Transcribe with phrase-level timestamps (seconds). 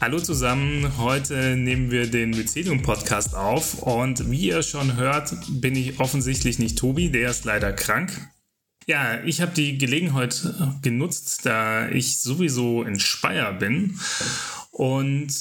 [0.00, 3.82] Hallo zusammen, heute nehmen wir den Mycelium Podcast auf.
[3.82, 8.12] Und wie ihr schon hört, bin ich offensichtlich nicht Tobi, der ist leider krank.
[8.86, 10.40] Ja, ich habe die Gelegenheit
[10.82, 13.98] genutzt, da ich sowieso in Speyer bin.
[14.70, 15.34] Und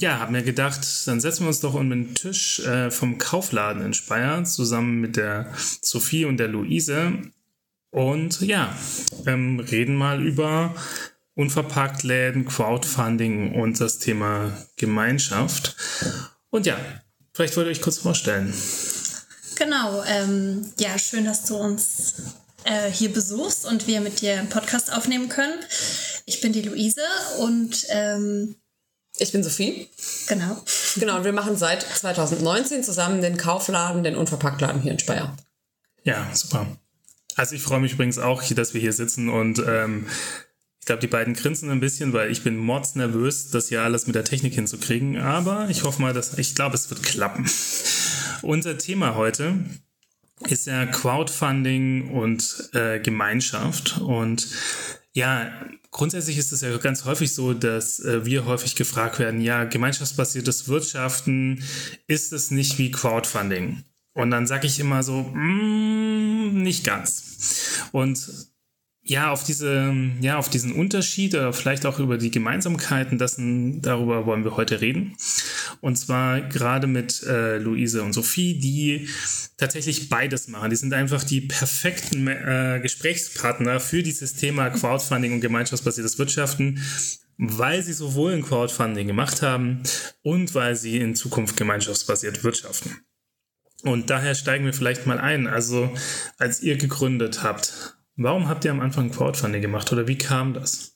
[0.00, 3.86] ja, habe mir gedacht, dann setzen wir uns doch um den Tisch äh, vom Kaufladen
[3.86, 7.22] in Speyer zusammen mit der Sophie und der Luise.
[7.90, 8.76] Und ja,
[9.26, 10.74] ähm, reden mal über
[11.34, 15.76] unverpackt Läden, Crowdfunding und das Thema Gemeinschaft.
[16.50, 16.76] Und ja,
[17.32, 18.52] vielleicht wollt ihr euch kurz vorstellen.
[19.56, 22.14] Genau, ähm, ja, schön, dass du uns
[22.64, 25.54] äh, hier besuchst und wir mit dir einen Podcast aufnehmen können.
[26.26, 27.02] Ich bin die Luise
[27.38, 28.56] und ähm,
[29.18, 29.88] ich bin Sophie.
[30.26, 30.62] Genau.
[30.96, 35.36] Genau, und wir machen seit 2019 zusammen den Kaufladen, den Unverpacktladen hier in Speyer.
[36.04, 36.66] Ja, super.
[37.36, 40.06] Also ich freue mich übrigens auch, dass wir hier sitzen und ähm,
[40.82, 44.16] ich glaube, die beiden grinsen ein bisschen, weil ich bin mordsnervös, das hier alles mit
[44.16, 45.16] der Technik hinzukriegen.
[45.16, 47.48] Aber ich hoffe mal, dass ich glaube, es wird klappen.
[48.42, 49.60] Unser Thema heute
[50.48, 54.00] ist ja Crowdfunding und äh, Gemeinschaft.
[54.00, 54.48] Und
[55.12, 55.52] ja,
[55.92, 60.66] grundsätzlich ist es ja ganz häufig so, dass äh, wir häufig gefragt werden, ja, gemeinschaftsbasiertes
[60.66, 61.62] Wirtschaften,
[62.08, 63.84] ist es nicht wie Crowdfunding?
[64.14, 67.86] Und dann sage ich immer so, mm, nicht ganz.
[67.92, 68.51] Und
[69.04, 74.26] ja, auf diese, ja, auf diesen Unterschied oder vielleicht auch über die Gemeinsamkeiten, das, darüber
[74.26, 75.16] wollen wir heute reden.
[75.80, 79.08] Und zwar gerade mit äh, Luise und Sophie, die
[79.56, 80.70] tatsächlich beides machen.
[80.70, 86.80] Die sind einfach die perfekten äh, Gesprächspartner für dieses Thema Crowdfunding und gemeinschaftsbasiertes Wirtschaften,
[87.38, 89.82] weil sie sowohl ein Crowdfunding gemacht haben
[90.22, 92.98] und weil sie in Zukunft gemeinschaftsbasiert wirtschaften.
[93.82, 95.48] Und daher steigen wir vielleicht mal ein.
[95.48, 95.92] Also,
[96.38, 100.92] als ihr gegründet habt, Warum habt ihr am Anfang Crowdfunding gemacht oder wie kam das?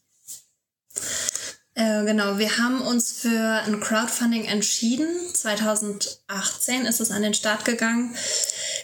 [1.74, 5.06] Äh, genau, wir haben uns für ein Crowdfunding entschieden.
[5.34, 8.14] 2018 ist es an den Start gegangen.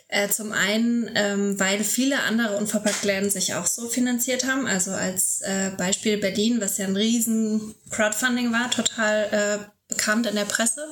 [0.09, 4.67] Äh, zum einen, ähm, weil viele andere Unverpacktläden sich auch so finanziert haben.
[4.67, 10.35] Also als äh, Beispiel Berlin, was ja ein riesen Crowdfunding war, total äh, bekannt in
[10.35, 10.87] der Presse.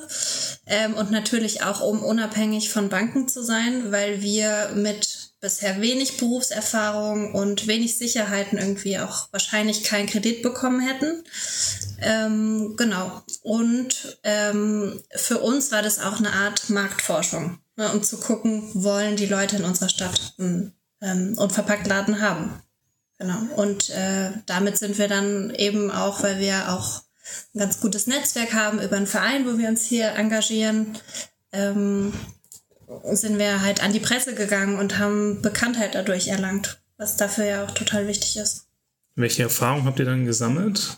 [0.65, 6.17] Ähm, und natürlich auch, um unabhängig von Banken zu sein, weil wir mit bisher wenig
[6.17, 11.23] Berufserfahrung und wenig Sicherheiten irgendwie auch wahrscheinlich keinen Kredit bekommen hätten.
[11.99, 13.23] Ähm, genau.
[13.41, 19.15] Und ähm, für uns war das auch eine Art Marktforschung, ne, um zu gucken, wollen
[19.15, 22.61] die Leute in unserer Stadt einen ähm, Unverpacktladen haben.
[23.17, 23.39] Genau.
[23.55, 27.01] Und äh, damit sind wir dann eben auch, weil wir auch
[27.53, 30.97] ein ganz gutes Netzwerk haben über einen Verein, wo wir uns hier engagieren,
[31.51, 32.13] ähm,
[33.11, 37.65] sind wir halt an die Presse gegangen und haben Bekanntheit dadurch erlangt, was dafür ja
[37.65, 38.67] auch total wichtig ist.
[39.15, 40.97] Welche Erfahrungen habt ihr dann gesammelt?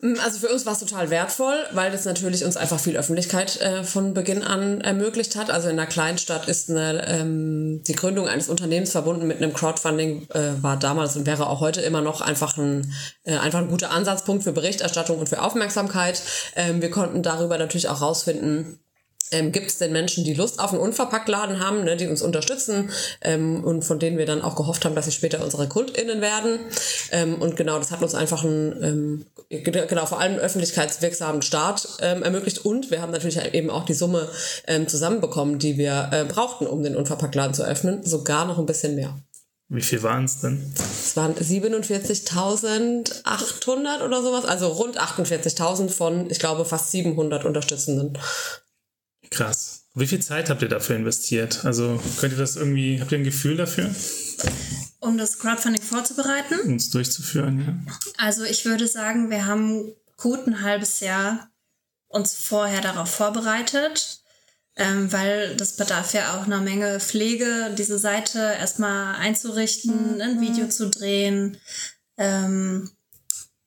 [0.00, 3.60] Mm, also für uns war es total wertvoll, weil das natürlich uns einfach viel Öffentlichkeit
[3.60, 5.50] äh, von Beginn an ermöglicht hat.
[5.50, 10.28] Also in einer Kleinstadt ist eine, ähm, die Gründung eines Unternehmens verbunden mit einem Crowdfunding
[10.34, 12.92] äh, war damals und wäre auch heute immer noch einfach ein,
[13.24, 16.22] äh, einfach ein guter Ansatzpunkt für Berichterstattung und für Aufmerksamkeit.
[16.54, 18.78] Ähm, wir konnten darüber natürlich auch rausfinden,
[19.32, 22.90] ähm, gibt es denn Menschen, die Lust auf einen Unverpacktladen haben, ne, die uns unterstützen
[23.22, 26.58] ähm, und von denen wir dann auch gehofft haben, dass sie später unsere KundInnen werden.
[27.10, 31.88] Ähm, und genau, das hat uns einfach einen, ähm, genau, vor allem einen öffentlichkeitswirksamen Start
[32.00, 32.64] ähm, ermöglicht.
[32.64, 34.28] Und wir haben natürlich eben auch die Summe
[34.66, 38.04] ähm, zusammenbekommen, die wir äh, brauchten, um den Unverpacktladen zu öffnen.
[38.04, 39.16] Sogar noch ein bisschen mehr.
[39.68, 40.72] Wie viel waren es denn?
[40.76, 48.16] Es waren 47.800 oder sowas, also rund 48.000 von, ich glaube, fast 700 Unterstützenden.
[49.30, 49.86] Krass.
[49.94, 51.64] Wie viel Zeit habt ihr dafür investiert?
[51.64, 53.94] Also könnt ihr das irgendwie, habt ihr ein Gefühl dafür?
[55.00, 56.60] Um das Crowdfunding vorzubereiten?
[56.64, 57.94] Um es durchzuführen, ja.
[58.18, 61.48] Also ich würde sagen, wir haben gut ein halbes Jahr
[62.08, 64.20] uns vorher darauf vorbereitet,
[64.76, 70.20] ähm, weil das bedarf ja auch einer Menge Pflege, diese Seite erstmal einzurichten, mhm.
[70.20, 71.58] ein Video zu drehen,
[72.18, 72.90] ähm,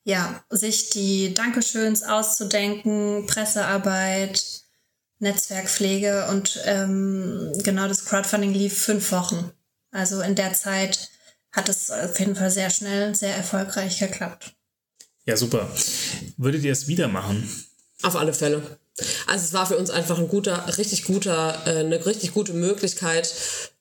[0.04, 4.64] ja, sich die Dankeschöns auszudenken, Pressearbeit,
[5.20, 9.52] Netzwerkpflege und ähm, genau das Crowdfunding lief fünf Wochen.
[9.92, 11.10] Also in der Zeit
[11.52, 14.54] hat es auf jeden Fall sehr schnell, sehr erfolgreich geklappt.
[15.26, 15.70] Ja, super.
[16.38, 17.50] Würdet ihr es wieder machen?
[18.02, 18.80] Auf alle Fälle.
[19.28, 23.34] Also es war für uns einfach ein guter, richtig guter, äh, eine richtig gute Möglichkeit,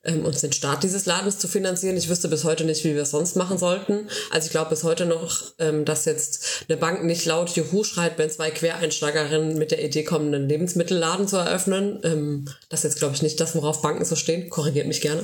[0.09, 1.97] ähm, uns den Start dieses Ladens zu finanzieren.
[1.97, 4.09] Ich wüsste bis heute nicht, wie wir es sonst machen sollten.
[4.31, 8.19] Also ich glaube bis heute noch, ähm, dass jetzt eine Bank nicht laut Juhu schreit,
[8.19, 12.01] wenn zwei Quereinsteigerinnen mit der Idee kommen, einen Lebensmittelladen zu eröffnen.
[12.03, 14.49] Ähm, das ist jetzt, glaube ich, nicht das, worauf Banken so stehen.
[14.49, 15.23] Korrigiert mich gerne.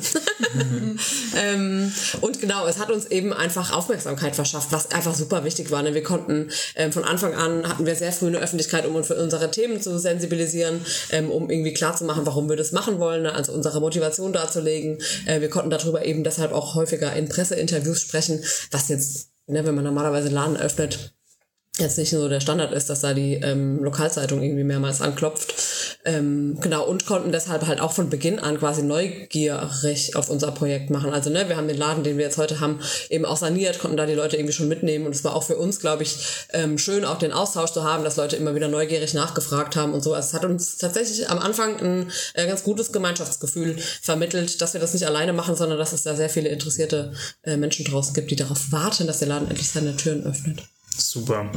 [0.54, 0.98] Mhm.
[1.36, 5.82] ähm, und genau, es hat uns eben einfach Aufmerksamkeit verschafft, was einfach super wichtig war.
[5.82, 5.94] Ne?
[5.94, 9.16] Wir konnten ähm, von Anfang an, hatten wir sehr früh eine Öffentlichkeit, um uns für
[9.16, 13.34] unsere Themen zu sensibilisieren, ähm, um irgendwie klarzumachen, warum wir das machen wollen, ne?
[13.34, 14.98] also unsere Motivation darzulegen anzulegen.
[15.26, 19.74] Äh, wir konnten darüber eben deshalb auch häufiger in Presseinterviews sprechen, was jetzt, ne, wenn
[19.74, 21.14] man normalerweise Laden öffnet,
[21.78, 25.54] jetzt nicht so der Standard ist, dass da die ähm, Lokalzeitung irgendwie mehrmals anklopft.
[26.04, 30.90] Ähm, genau, und konnten deshalb halt auch von Beginn an quasi neugierig auf unser Projekt
[30.90, 31.12] machen.
[31.12, 32.78] Also, ne, wir haben den Laden, den wir jetzt heute haben,
[33.10, 35.04] eben auch saniert, konnten da die Leute irgendwie schon mitnehmen.
[35.04, 36.16] Und es war auch für uns, glaube ich,
[36.52, 40.02] ähm, schön, auch den Austausch zu haben, dass Leute immer wieder neugierig nachgefragt haben und
[40.04, 40.14] so.
[40.14, 44.80] Also es hat uns tatsächlich am Anfang ein äh, ganz gutes Gemeinschaftsgefühl vermittelt, dass wir
[44.80, 47.12] das nicht alleine machen, sondern dass es da sehr viele interessierte
[47.42, 50.62] äh, Menschen draußen gibt, die darauf warten, dass der Laden endlich seine Türen öffnet.
[50.96, 51.50] Super.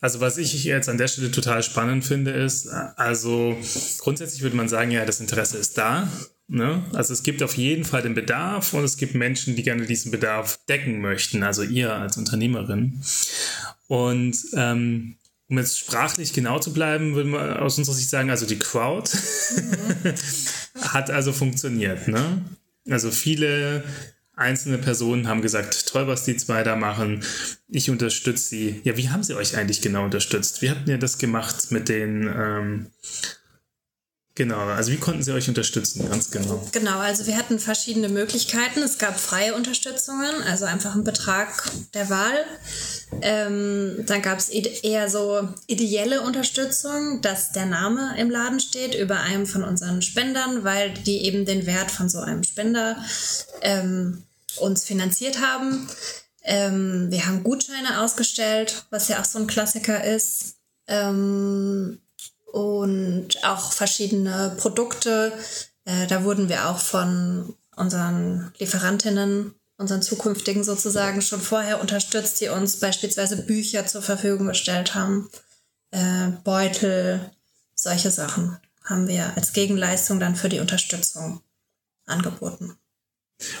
[0.00, 3.56] Also was ich jetzt an der Stelle total spannend finde, ist, also
[3.98, 6.08] grundsätzlich würde man sagen, ja, das Interesse ist da.
[6.48, 6.84] Ne?
[6.92, 10.10] Also es gibt auf jeden Fall den Bedarf und es gibt Menschen, die gerne diesen
[10.10, 13.02] Bedarf decken möchten, also ihr als Unternehmerin.
[13.86, 15.16] Und ähm,
[15.48, 19.10] um jetzt sprachlich genau zu bleiben, würde man aus unserer Sicht sagen, also die Crowd
[19.56, 20.14] mhm.
[20.80, 22.08] hat also funktioniert.
[22.08, 22.42] Ne?
[22.88, 23.84] Also viele
[24.34, 27.22] einzelne Personen haben gesagt, toll, was die zwei da machen.
[27.68, 28.80] Ich unterstütze sie.
[28.84, 30.62] Ja, wie haben sie euch eigentlich genau unterstützt?
[30.62, 32.86] Wie habt ihr das gemacht mit den ähm,
[34.34, 36.66] Genau, also wie konnten Sie euch unterstützen, ganz genau?
[36.72, 38.80] Genau, also wir hatten verschiedene Möglichkeiten.
[38.82, 42.44] Es gab freie Unterstützungen, also einfach ein Betrag der Wahl.
[43.20, 49.20] Ähm, dann gab es eher so ideelle Unterstützung, dass der Name im Laden steht über
[49.20, 52.96] einem von unseren Spendern, weil die eben den Wert von so einem Spender
[53.60, 54.22] ähm,
[54.56, 55.88] uns finanziert haben.
[56.42, 60.56] Ähm, wir haben Gutscheine ausgestellt, was ja auch so ein Klassiker ist.
[60.88, 61.98] Ähm,
[62.52, 65.32] und auch verschiedene Produkte.
[65.84, 72.48] Äh, da wurden wir auch von unseren Lieferantinnen, unseren zukünftigen sozusagen, schon vorher unterstützt, die
[72.48, 75.30] uns beispielsweise Bücher zur Verfügung gestellt haben,
[75.90, 77.30] äh, Beutel,
[77.74, 81.40] solche Sachen haben wir als Gegenleistung dann für die Unterstützung
[82.04, 82.76] angeboten.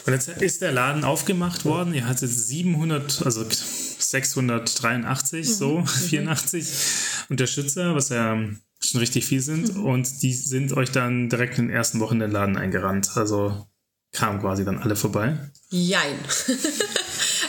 [0.06, 1.94] Und jetzt ist der Laden aufgemacht worden.
[1.94, 5.52] Ihr hattet 700, also 683, mhm.
[5.52, 6.68] so 84
[7.30, 8.36] Unterstützer, was ja
[8.84, 9.76] schon richtig viel sind.
[9.76, 9.84] Mhm.
[9.84, 13.10] Und die sind euch dann direkt in den ersten Wochen in den Laden eingerannt.
[13.14, 13.66] Also
[14.12, 15.36] kamen quasi dann alle vorbei.
[15.70, 16.18] Jein.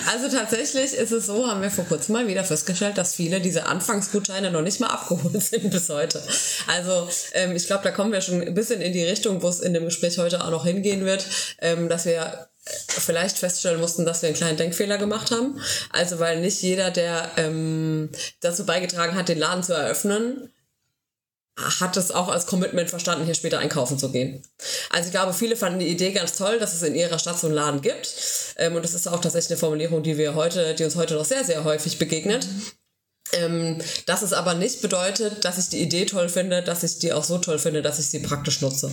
[0.07, 3.65] Also tatsächlich ist es so, haben wir vor kurzem mal wieder festgestellt, dass viele diese
[3.65, 6.21] Anfangsgutscheine noch nicht mal abgeholt sind bis heute.
[6.68, 9.59] Also ähm, ich glaube, da kommen wir schon ein bisschen in die Richtung, wo es
[9.59, 11.25] in dem Gespräch heute auch noch hingehen wird,
[11.62, 15.59] ähm, dass wir vielleicht feststellen mussten, dass wir einen kleinen Denkfehler gemacht haben.
[15.91, 18.09] Also weil nicht jeder, der ähm,
[18.39, 20.52] dazu beigetragen hat, den Laden zu eröffnen,
[21.57, 24.44] hat es auch als Commitment verstanden, hier später einkaufen zu gehen.
[24.89, 27.47] Also ich glaube, viele fanden die Idee ganz toll, dass es in ihrer Stadt so
[27.47, 28.13] einen Laden gibt.
[28.57, 31.25] Ähm, und das ist auch tatsächlich eine Formulierung, die wir heute, die uns heute noch
[31.25, 32.47] sehr, sehr häufig begegnet.
[33.31, 37.13] Ähm, dass es aber nicht bedeutet, dass ich die Idee toll finde, dass ich die
[37.13, 38.91] auch so toll finde, dass ich sie praktisch nutze.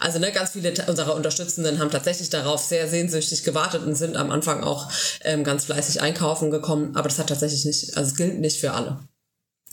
[0.00, 4.30] Also ne, ganz viele unserer Unterstützenden haben tatsächlich darauf sehr sehnsüchtig gewartet und sind am
[4.30, 4.90] Anfang auch
[5.24, 6.96] ähm, ganz fleißig einkaufen gekommen.
[6.96, 9.00] Aber das hat tatsächlich nicht, also es gilt nicht für alle.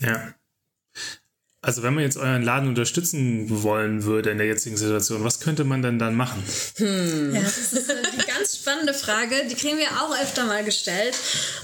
[0.00, 0.34] Ja.
[1.62, 5.64] Also wenn man jetzt euren Laden unterstützen wollen würde in der jetzigen Situation, was könnte
[5.64, 6.42] man denn dann machen?
[6.76, 7.34] Hm.
[7.34, 9.46] Ja, das ist die ganz spannende Frage.
[9.50, 11.14] Die kriegen wir auch öfter mal gestellt.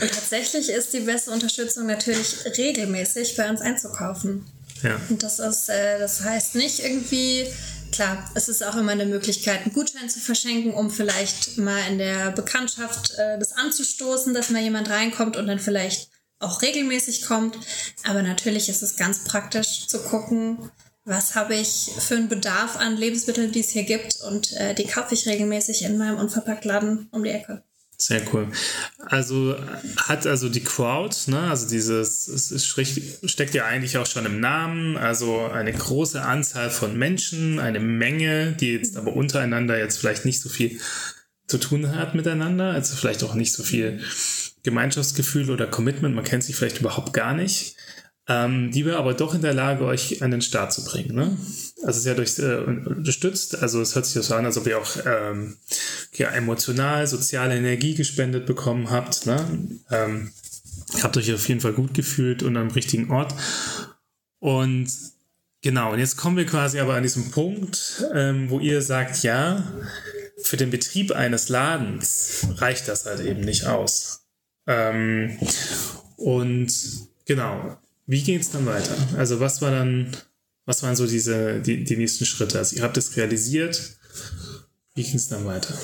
[0.01, 4.45] Und tatsächlich ist die beste Unterstützung natürlich regelmäßig bei uns einzukaufen.
[4.83, 5.01] Ja.
[5.09, 7.47] Und das ist, äh, das heißt nicht irgendwie
[7.91, 11.97] klar, es ist auch immer eine Möglichkeit, einen Gutschein zu verschenken, um vielleicht mal in
[11.97, 17.57] der Bekanntschaft äh, das anzustoßen, dass mal jemand reinkommt und dann vielleicht auch regelmäßig kommt.
[18.05, 20.71] Aber natürlich ist es ganz praktisch zu gucken,
[21.05, 24.17] was habe ich für einen Bedarf an Lebensmitteln, die es hier gibt.
[24.27, 27.63] Und äh, die kaufe ich regelmäßig in meinem Unverpacktladen um die Ecke.
[27.99, 28.49] Sehr cool.
[28.99, 29.57] Also
[29.97, 34.99] hat also die Crowd, ne, also dieses, es steckt ja eigentlich auch schon im Namen,
[34.99, 40.43] also eine große Anzahl von Menschen, eine Menge, die jetzt aber untereinander jetzt vielleicht nicht
[40.43, 40.79] so viel
[41.47, 44.03] zu tun hat miteinander, also vielleicht auch nicht so viel
[44.67, 47.77] Gemeinschaftsgefühl oder Commitment, man kennt sich vielleicht überhaupt gar nicht,
[48.29, 51.15] ähm, die wir aber doch in der Lage, euch an den Start zu bringen.
[51.15, 51.37] Ne?
[51.85, 54.67] Also es ist ja durch äh, unterstützt, also es hört sich so an, als ob
[54.67, 55.57] ihr auch ähm,
[56.15, 59.25] ja, emotional, soziale Energie gespendet bekommen habt.
[59.25, 59.69] Ne?
[59.91, 60.33] Ähm,
[61.01, 63.35] habt euch auf jeden Fall gut gefühlt und am richtigen Ort.
[64.41, 64.91] Und
[65.63, 69.65] Genau, und jetzt kommen wir quasi aber an diesem Punkt, ähm, wo ihr sagt, ja,
[70.41, 74.26] für den Betrieb eines Ladens reicht das halt eben nicht aus.
[74.67, 75.39] Ähm,
[76.17, 76.73] und
[77.25, 78.97] genau, wie geht es dann weiter?
[79.17, 80.17] Also was war dann,
[80.65, 82.59] was waren so diese, die, die nächsten Schritte?
[82.59, 83.97] Also ihr habt es realisiert,
[84.97, 85.75] wie ging es dann weiter?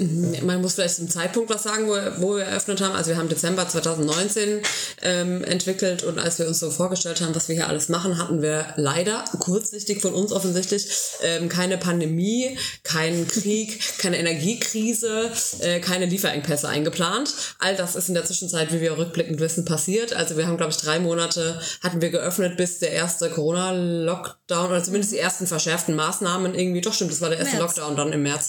[0.00, 2.92] Mhm, man muss vielleicht zum Zeitpunkt was sagen, wo, wo wir eröffnet haben.
[2.96, 4.62] Also wir haben Dezember 2019
[5.02, 8.42] ähm, entwickelt und als wir uns so vorgestellt haben, was wir hier alles machen, hatten
[8.42, 10.88] wir leider, kurzsichtig von uns offensichtlich,
[11.22, 17.32] ähm, keine Pandemie, keinen Krieg, keine Energiekrise, äh, keine Lieferengpässe eingeplant.
[17.60, 20.14] All das ist in der Zwischenzeit, wie wir rückblickend wissen, passiert.
[20.14, 24.82] Also wir haben, glaube ich, drei Monate hatten wir geöffnet, bis der erste Corona-Lockdown oder
[24.82, 27.76] zumindest die ersten verschärften Maßnahmen irgendwie, doch stimmt, das war der erste März.
[27.76, 28.47] Lockdown dann im März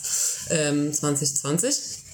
[0.50, 2.09] ähm, 2020 äh,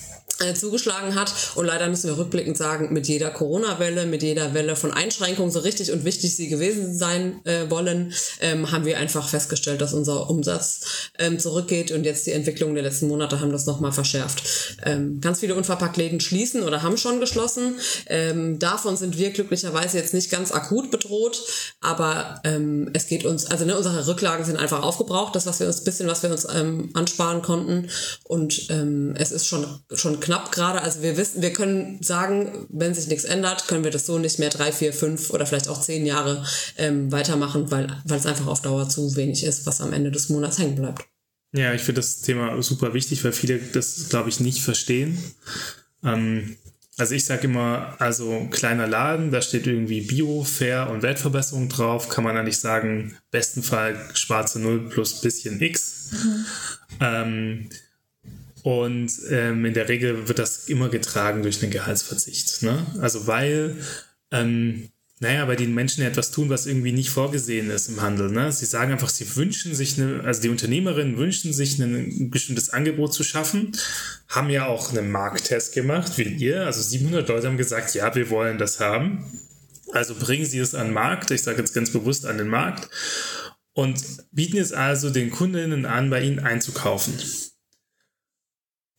[0.54, 1.34] zugeschlagen hat.
[1.56, 5.60] Und leider müssen wir rückblickend sagen, mit jeder Corona-Welle, mit jeder Welle von Einschränkungen, so
[5.60, 10.30] richtig und wichtig sie gewesen sein äh, wollen, ähm, haben wir einfach festgestellt, dass unser
[10.30, 14.44] Umsatz ähm, zurückgeht und jetzt die Entwicklung der letzten Monate haben das nochmal verschärft.
[14.84, 17.75] Ähm, ganz viele Unverpacktläden schließen oder haben schon geschlossen.
[18.08, 21.42] Ähm, davon sind wir glücklicherweise jetzt nicht ganz akut bedroht,
[21.82, 25.68] aber ähm, es geht uns, also ne, unsere Rücklagen sind einfach aufgebraucht, das was wir
[25.68, 27.89] uns, bisschen was wir uns ähm, ansparen konnten
[28.24, 28.70] und
[29.15, 30.82] es ist schon, schon knapp gerade.
[30.82, 34.39] Also wir wissen, wir können sagen, wenn sich nichts ändert, können wir das so nicht
[34.39, 36.44] mehr drei, vier, fünf oder vielleicht auch zehn Jahre
[36.77, 40.29] ähm, weitermachen, weil, weil es einfach auf Dauer zu wenig ist, was am Ende des
[40.29, 41.05] Monats hängen bleibt.
[41.53, 45.17] Ja, ich finde das Thema super wichtig, weil viele das, glaube ich, nicht verstehen.
[46.03, 46.58] Ähm,
[46.98, 52.10] also ich sage immer, also kleiner Laden, da steht irgendwie Bio, Fair und Weltverbesserung drauf,
[52.10, 56.12] kann man da nicht sagen, besten Fall schwarze Null plus bisschen X.
[56.12, 56.46] Mhm.
[57.01, 57.70] Ähm,
[58.65, 62.63] und ähm, in der Regel wird das immer getragen durch den Gehaltsverzicht.
[62.63, 62.84] Ne?
[63.00, 63.77] Also weil,
[64.31, 68.31] ähm, naja, bei den Menschen etwas tun, was irgendwie nicht vorgesehen ist im Handel.
[68.31, 68.51] Ne?
[68.51, 73.13] Sie sagen einfach, sie wünschen sich, eine, also die Unternehmerinnen wünschen sich ein bestimmtes Angebot
[73.13, 73.72] zu schaffen,
[74.29, 76.65] haben ja auch einen Markttest gemacht, wie ihr.
[76.65, 79.25] Also 700 Leute haben gesagt, ja, wir wollen das haben.
[79.91, 82.89] Also bringen sie es an den Markt, ich sage jetzt ganz bewusst an den Markt,
[83.74, 87.13] und bieten es also den Kundinnen an, bei ihnen einzukaufen.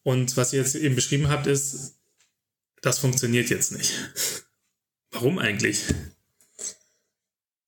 [0.06, 1.96] Und was ihr jetzt eben beschrieben habt, ist,
[2.80, 3.92] das funktioniert jetzt nicht.
[5.10, 5.82] Warum eigentlich?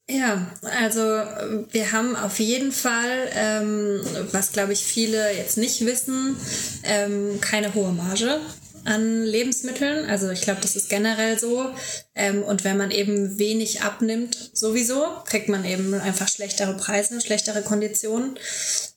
[0.08, 6.36] Ja, also wir haben auf jeden Fall, ähm, was glaube ich viele jetzt nicht wissen,
[6.84, 8.40] ähm, keine hohe Marge
[8.88, 10.08] an Lebensmitteln.
[10.08, 11.72] Also ich glaube, das ist generell so.
[12.14, 17.62] Ähm, und wenn man eben wenig abnimmt, sowieso, kriegt man eben einfach schlechtere Preise, schlechtere
[17.62, 18.38] Konditionen.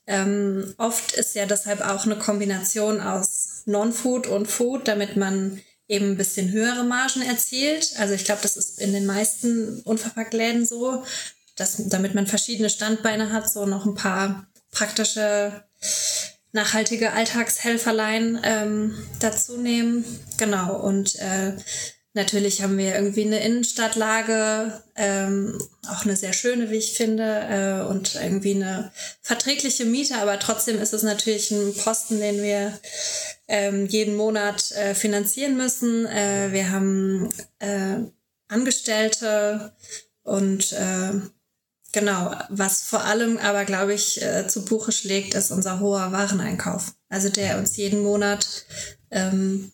[0.07, 6.11] Ähm, oft ist ja deshalb auch eine Kombination aus Non-Food und Food, damit man eben
[6.11, 7.93] ein bisschen höhere Margen erzielt.
[7.97, 11.03] Also ich glaube, das ist in den meisten Unverpacktläden so,
[11.57, 15.63] dass, damit man verschiedene Standbeine hat, so noch ein paar praktische,
[16.51, 20.05] nachhaltige Alltagshelferlein ähm, dazu nehmen.
[20.37, 20.75] Genau.
[20.75, 21.55] Und äh,
[22.13, 27.89] Natürlich haben wir irgendwie eine Innenstadtlage, ähm, auch eine sehr schöne, wie ich finde, äh,
[27.89, 28.91] und irgendwie eine
[29.21, 32.77] verträgliche Miete, aber trotzdem ist es natürlich ein Posten, den wir
[33.47, 36.05] ähm, jeden Monat äh, finanzieren müssen.
[36.05, 37.29] Äh, wir haben
[37.59, 37.99] äh,
[38.49, 39.73] Angestellte
[40.23, 41.13] und äh,
[41.91, 46.93] genau, was vor allem aber, glaube ich, äh, zu Buche schlägt, ist unser hoher Wareneinkauf.
[47.09, 48.65] Also der uns jeden Monat
[49.09, 49.71] ähm,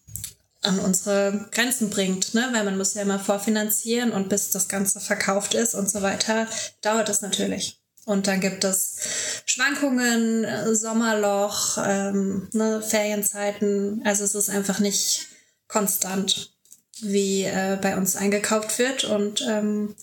[0.62, 2.50] an unsere Grenzen bringt, ne?
[2.52, 6.48] weil man muss ja immer vorfinanzieren und bis das Ganze verkauft ist und so weiter,
[6.82, 7.80] dauert es natürlich.
[8.06, 14.02] Und dann gibt es Schwankungen, Sommerloch, ähm, ne, Ferienzeiten.
[14.06, 15.28] Also es ist einfach nicht
[15.68, 16.54] konstant,
[17.02, 19.04] wie äh, bei uns eingekauft wird.
[19.04, 19.94] Und ähm,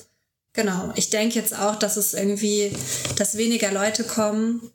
[0.54, 2.72] genau, ich denke jetzt auch, dass es irgendwie,
[3.16, 4.72] dass weniger Leute kommen,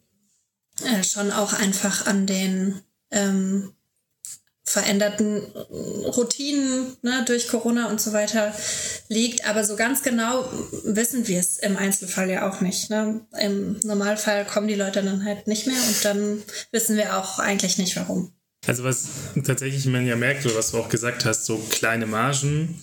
[0.83, 2.79] äh, schon auch einfach an den
[3.11, 3.73] ähm,
[4.63, 5.41] veränderten
[6.05, 8.53] Routinen ne, durch Corona und so weiter
[9.07, 9.47] liegt.
[9.47, 10.45] Aber so ganz genau
[10.83, 12.89] wissen wir es im Einzelfall ja auch nicht.
[12.89, 13.21] Ne?
[13.39, 17.77] Im Normalfall kommen die Leute dann halt nicht mehr und dann wissen wir auch eigentlich
[17.77, 18.31] nicht warum.
[18.67, 19.07] Also was
[19.45, 22.81] tatsächlich man ja merkt, oder was du auch gesagt hast, so kleine Margen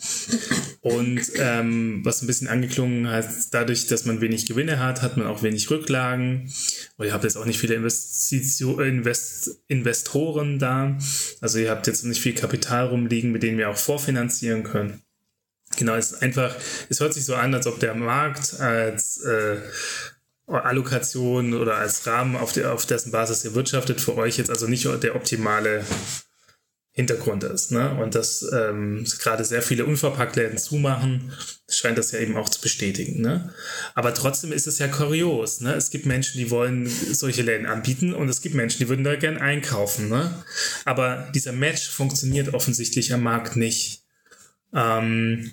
[0.80, 5.26] und ähm, was ein bisschen angeklungen hat, dadurch, dass man wenig Gewinne hat, hat man
[5.26, 6.50] auch wenig Rücklagen.
[6.96, 10.96] Oder ihr habt jetzt auch nicht viele Investition, Invest, Investoren da.
[11.40, 15.00] Also ihr habt jetzt nicht viel Kapital rumliegen, mit dem ihr auch vorfinanzieren könnt.
[15.76, 16.54] Genau, es ist einfach,
[16.88, 19.58] es hört sich so an, als ob der Markt als äh,
[20.46, 24.66] Allokation oder als Rahmen, auf, der, auf dessen Basis ihr wirtschaftet, für euch jetzt also
[24.66, 25.84] nicht der optimale
[26.96, 27.72] Hintergrund ist.
[27.72, 27.90] Ne?
[27.98, 31.30] Und dass ähm, gerade sehr viele Unverpacktläden zumachen,
[31.68, 33.20] scheint das ja eben auch zu bestätigen.
[33.20, 33.52] Ne?
[33.94, 35.60] Aber trotzdem ist es ja kurios.
[35.60, 35.74] Ne?
[35.74, 39.14] Es gibt Menschen, die wollen solche Läden anbieten und es gibt Menschen, die würden da
[39.16, 40.08] gern einkaufen.
[40.08, 40.42] Ne?
[40.86, 44.02] Aber dieser Match funktioniert offensichtlich am Markt nicht.
[44.72, 45.52] Ähm,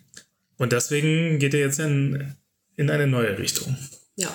[0.57, 2.35] und deswegen geht er jetzt in,
[2.77, 3.75] in eine neue Richtung.
[4.15, 4.29] Ja.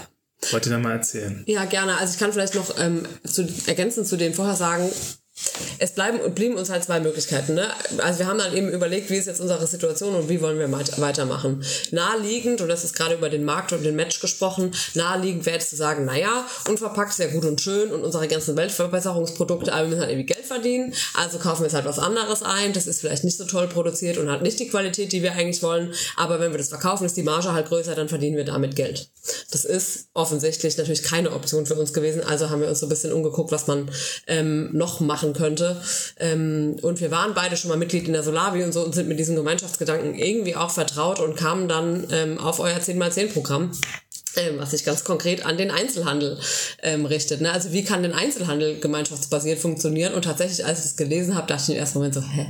[0.51, 1.43] Wollt ihr da mal erzählen?
[1.47, 1.97] Ja, gerne.
[1.99, 4.89] Also ich kann vielleicht noch ähm, zu, ergänzend zu dem vorher sagen,
[5.79, 7.55] es bleiben blieben uns halt zwei Möglichkeiten.
[7.55, 7.69] Ne?
[7.99, 10.71] Also wir haben dann eben überlegt, wie ist jetzt unsere Situation und wie wollen wir
[10.71, 11.65] weitermachen.
[11.91, 15.71] Naheliegend, und das ist gerade über den Markt und den Match gesprochen, naheliegend wäre jetzt
[15.71, 19.89] zu sagen, naja, unverpackt ist ja gut und schön und unsere ganzen Weltverbesserungsprodukte, aber wir
[19.89, 23.01] müssen halt irgendwie Geld verdienen, also kaufen wir jetzt halt was anderes ein, das ist
[23.01, 26.41] vielleicht nicht so toll produziert und hat nicht die Qualität, die wir eigentlich wollen, aber
[26.41, 29.11] wenn wir das verkaufen, ist die Marge halt größer, dann verdienen wir damit Geld.
[29.51, 32.91] Das ist offensichtlich natürlich keine Option für uns gewesen, also haben wir uns so ein
[32.91, 33.91] bisschen umgeguckt, was man
[34.27, 35.81] ähm, noch machen könnte.
[36.19, 39.09] Ähm, und wir waren beide schon mal Mitglied in der Solavi und so und sind
[39.09, 43.73] mit diesem Gemeinschaftsgedanken irgendwie auch vertraut und kamen dann ähm, auf euer 10x10-Programm
[44.37, 46.39] ähm, was sich ganz konkret an den Einzelhandel
[46.83, 47.41] ähm, richtet.
[47.41, 47.51] Ne?
[47.51, 50.15] Also wie kann denn Einzelhandel gemeinschaftsbasiert funktionieren?
[50.15, 52.47] Und tatsächlich, als ich das gelesen habe, dachte ich im ersten Moment so, hä?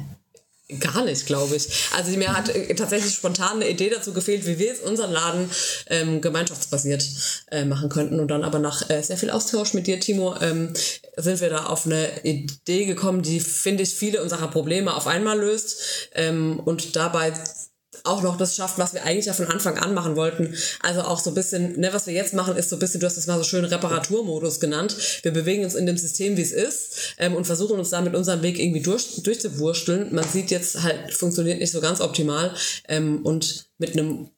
[0.80, 1.66] Gar nicht, glaube ich.
[1.96, 5.50] Also mir hat äh, tatsächlich spontan eine Idee dazu gefehlt, wie wir jetzt unseren Laden
[5.86, 7.06] ähm, gemeinschaftsbasiert
[7.50, 8.20] äh, machen könnten.
[8.20, 10.74] Und dann aber nach äh, sehr viel Austausch mit dir, Timo, ähm,
[11.16, 15.40] sind wir da auf eine Idee gekommen, die, finde ich, viele unserer Probleme auf einmal
[15.40, 17.32] löst ähm, und dabei
[18.04, 20.54] auch noch das schafft, was wir eigentlich ja von Anfang an machen wollten.
[20.80, 23.06] Also auch so ein bisschen, ne, was wir jetzt machen, ist so ein bisschen, du
[23.06, 24.96] hast das mal so schön Reparaturmodus genannt.
[25.22, 28.14] Wir bewegen uns in dem System, wie es ist, ähm, und versuchen uns da mit
[28.14, 30.14] unserem Weg irgendwie durch, durchzuwursteln.
[30.14, 32.54] Man sieht jetzt halt, funktioniert nicht so ganz optimal.
[32.88, 34.30] Ähm, und mit einem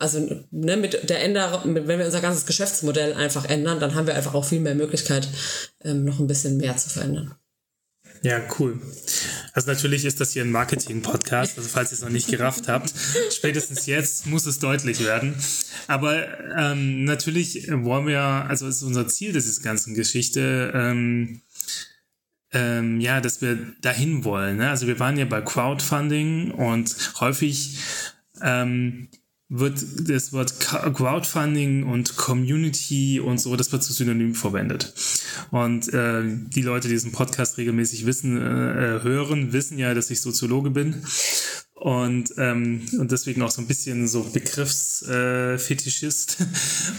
[0.00, 0.18] also
[0.50, 4.34] ne, mit der Änderung, wenn wir unser ganzes Geschäftsmodell einfach ändern, dann haben wir einfach
[4.34, 5.28] auch viel mehr Möglichkeit,
[5.84, 7.36] ähm, noch ein bisschen mehr zu verändern.
[8.24, 8.80] Ja, cool.
[9.52, 12.90] Also natürlich ist das hier ein Marketing-Podcast, also falls ihr es noch nicht gerafft habt,
[13.30, 15.34] spätestens jetzt muss es deutlich werden.
[15.88, 16.26] Aber
[16.56, 21.42] ähm, natürlich wollen wir, also ist unser Ziel dieser ganzen Geschichte, ähm,
[22.52, 24.56] ähm, ja, dass wir dahin wollen.
[24.56, 24.70] Ne?
[24.70, 27.76] Also wir waren ja bei Crowdfunding und häufig
[28.40, 29.08] ähm,
[29.48, 34.94] wird das Wort Crowdfunding und Community und so, das wird zu Synonym verwendet.
[35.50, 40.20] Und äh, die Leute, die diesen Podcast regelmäßig wissen, äh, hören, wissen ja, dass ich
[40.20, 41.04] Soziologe bin
[41.84, 46.38] und, ähm, und deswegen auch so ein bisschen so Begriffsfetischist.
[46.40, 46.44] Äh,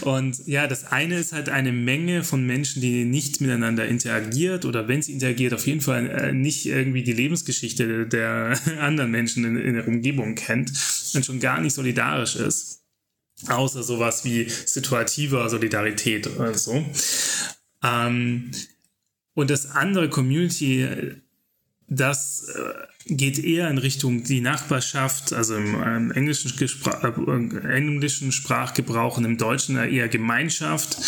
[0.04, 4.86] und ja, das eine ist halt eine Menge von Menschen, die nicht miteinander interagiert oder
[4.86, 9.56] wenn sie interagiert, auf jeden Fall äh, nicht irgendwie die Lebensgeschichte der anderen Menschen in,
[9.56, 10.70] in der Umgebung kennt
[11.14, 12.84] und schon gar nicht solidarisch ist.
[13.48, 16.86] Außer sowas wie situative Solidarität oder so.
[17.82, 18.52] Ähm,
[19.34, 20.86] und das andere Community,
[21.88, 29.16] das äh, geht eher in Richtung die Nachbarschaft, also im, im englischen, äh, englischen Sprachgebrauch
[29.16, 30.98] und im Deutschen eher Gemeinschaft.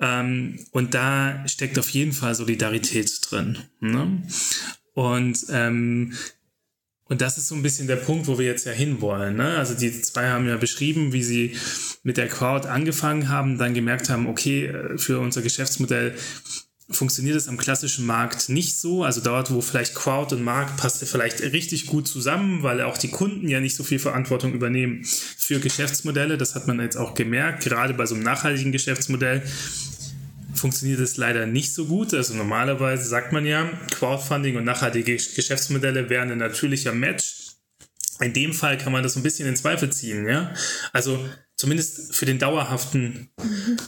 [0.00, 3.58] Ähm, und da steckt auf jeden Fall Solidarität drin.
[3.80, 4.22] Ne?
[4.92, 6.12] Und ähm,
[7.06, 9.36] und das ist so ein bisschen der Punkt, wo wir jetzt ja hinwollen.
[9.36, 9.58] Ne?
[9.58, 11.56] Also die zwei haben ja beschrieben, wie sie
[12.02, 16.14] mit der Crowd angefangen haben, dann gemerkt haben, okay, äh, für unser Geschäftsmodell
[16.96, 19.04] funktioniert es am klassischen Markt nicht so.
[19.04, 23.10] Also dort, wo vielleicht Crowd und Markt passt vielleicht richtig gut zusammen, weil auch die
[23.10, 26.38] Kunden ja nicht so viel Verantwortung übernehmen für Geschäftsmodelle.
[26.38, 29.42] Das hat man jetzt auch gemerkt, gerade bei so einem nachhaltigen Geschäftsmodell
[30.54, 32.14] funktioniert es leider nicht so gut.
[32.14, 37.54] Also normalerweise sagt man ja, Crowdfunding und nachhaltige Geschäftsmodelle wären ein natürlicher Match.
[38.20, 40.54] In dem Fall kann man das ein bisschen in Zweifel ziehen, ja.
[40.92, 41.18] Also
[41.64, 43.30] zumindest für den dauerhaften,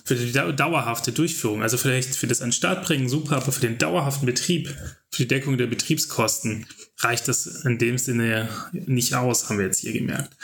[0.05, 1.63] für die dauerhafte Durchführung.
[1.63, 4.75] Also vielleicht für das an Start bringen super, aber für den dauerhaften Betrieb,
[5.11, 6.65] für die Deckung der Betriebskosten
[7.01, 10.35] reicht das in dem Sinne nicht aus, haben wir jetzt hier gemerkt.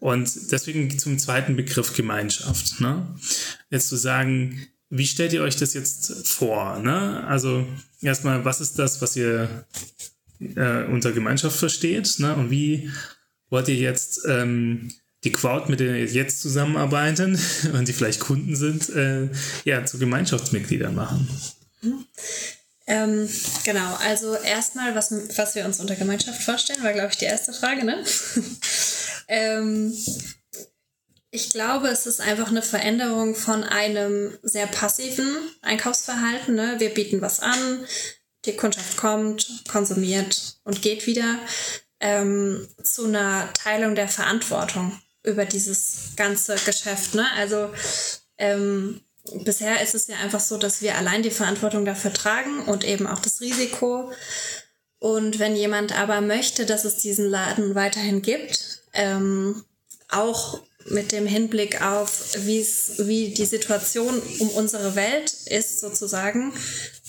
[0.00, 2.80] Und deswegen zum zweiten Begriff Gemeinschaft.
[2.80, 3.06] Ne?
[3.70, 6.80] Jetzt zu sagen, wie stellt ihr euch das jetzt vor?
[6.80, 7.24] Ne?
[7.24, 7.68] Also
[8.00, 9.64] erstmal, was ist das, was ihr
[10.40, 12.18] äh, unter Gemeinschaft versteht?
[12.18, 12.34] Ne?
[12.34, 12.90] Und wie
[13.48, 14.90] wollt ihr jetzt ähm,
[15.24, 17.38] die Crowd, mit der ihr jetzt zusammenarbeiten
[17.72, 19.28] und die vielleicht Kunden sind, äh,
[19.64, 21.28] ja, zu Gemeinschaftsmitgliedern machen?
[22.86, 23.28] Ähm,
[23.64, 27.52] genau, also erstmal, was, was wir uns unter Gemeinschaft vorstellen, war, glaube ich, die erste
[27.52, 28.02] Frage, ne?
[29.28, 29.92] ähm,
[31.30, 35.28] ich glaube, es ist einfach eine Veränderung von einem sehr passiven
[35.60, 36.54] Einkaufsverhalten.
[36.54, 36.76] Ne?
[36.78, 37.84] Wir bieten was an,
[38.46, 41.38] die Kundschaft kommt, konsumiert und geht wieder,
[42.00, 47.14] ähm, zu einer Teilung der Verantwortung über dieses ganze Geschäft.
[47.14, 47.26] Ne?
[47.36, 47.70] Also
[48.38, 49.00] ähm,
[49.44, 53.06] bisher ist es ja einfach so, dass wir allein die Verantwortung dafür tragen und eben
[53.06, 54.12] auch das Risiko.
[54.98, 59.64] Und wenn jemand aber möchte, dass es diesen Laden weiterhin gibt, ähm,
[60.08, 66.52] auch mit dem Hinblick auf, wie die Situation um unsere Welt ist, sozusagen,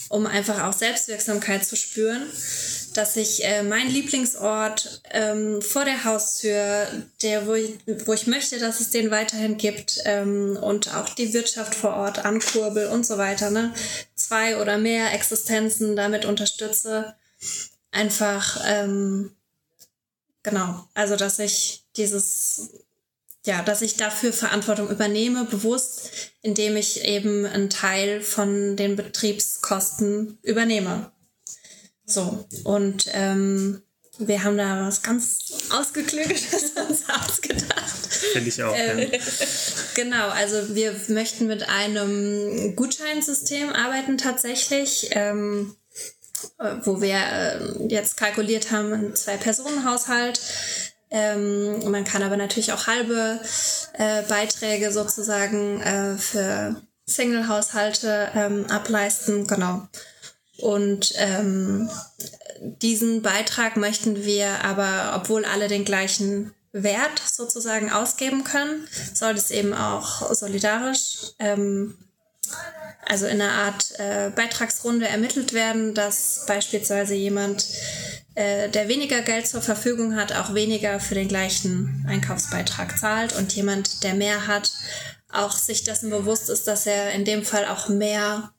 [0.09, 2.27] um einfach auch Selbstwirksamkeit zu spüren,
[2.97, 6.87] dass ich äh, mein Lieblingsort ähm, vor der Haustür,
[7.21, 11.33] der, wo ich, wo ich möchte, dass es den weiterhin gibt ähm, und auch die
[11.33, 13.73] Wirtschaft vor Ort ankurbel und so weiter, ne?
[14.15, 17.15] zwei oder mehr Existenzen damit unterstütze.
[17.91, 19.35] Einfach, ähm,
[20.43, 22.69] genau, also dass ich dieses
[23.45, 30.37] ja, dass ich dafür Verantwortung übernehme, bewusst, indem ich eben einen Teil von den Betriebskosten
[30.43, 31.11] übernehme.
[32.09, 33.81] So, und ähm,
[34.17, 38.13] wir haben da was ganz Ausgeklügeltes uns ausgedacht.
[38.33, 38.75] Finde ich auch.
[38.75, 39.19] Ähm, ja.
[39.95, 45.09] Genau, also wir möchten mit einem Gutscheinsystem arbeiten tatsächlich.
[45.11, 45.75] Ähm,
[46.83, 50.39] wo wir äh, jetzt kalkuliert haben, ein Zwei-Personen-Haushalt
[51.11, 53.39] ähm, man kann aber natürlich auch halbe
[53.93, 56.75] äh, Beiträge sozusagen äh, für
[57.07, 59.47] Single-Haushalte ähm, ableisten.
[59.47, 59.87] Genau.
[60.61, 61.89] Und ähm,
[62.59, 69.51] diesen Beitrag möchten wir aber, obwohl alle den gleichen Wert sozusagen ausgeben können, soll es
[69.51, 71.97] eben auch solidarisch, ähm,
[73.05, 77.65] also in einer Art äh, Beitragsrunde ermittelt werden, dass beispielsweise jemand
[78.35, 83.55] äh, der weniger Geld zur Verfügung hat, auch weniger für den gleichen Einkaufsbeitrag zahlt und
[83.55, 84.71] jemand, der mehr hat,
[85.31, 88.51] auch sich dessen bewusst ist, dass er in dem Fall auch mehr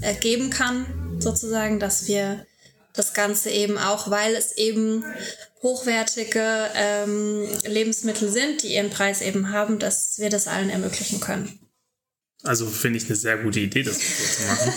[0.00, 0.86] äh, geben kann,
[1.18, 2.46] sozusagen, dass wir
[2.94, 5.04] das Ganze eben auch, weil es eben
[5.62, 11.58] hochwertige ähm, Lebensmittel sind, die ihren Preis eben haben, dass wir das allen ermöglichen können.
[12.44, 14.72] Also finde ich eine sehr gute Idee, das so zu machen.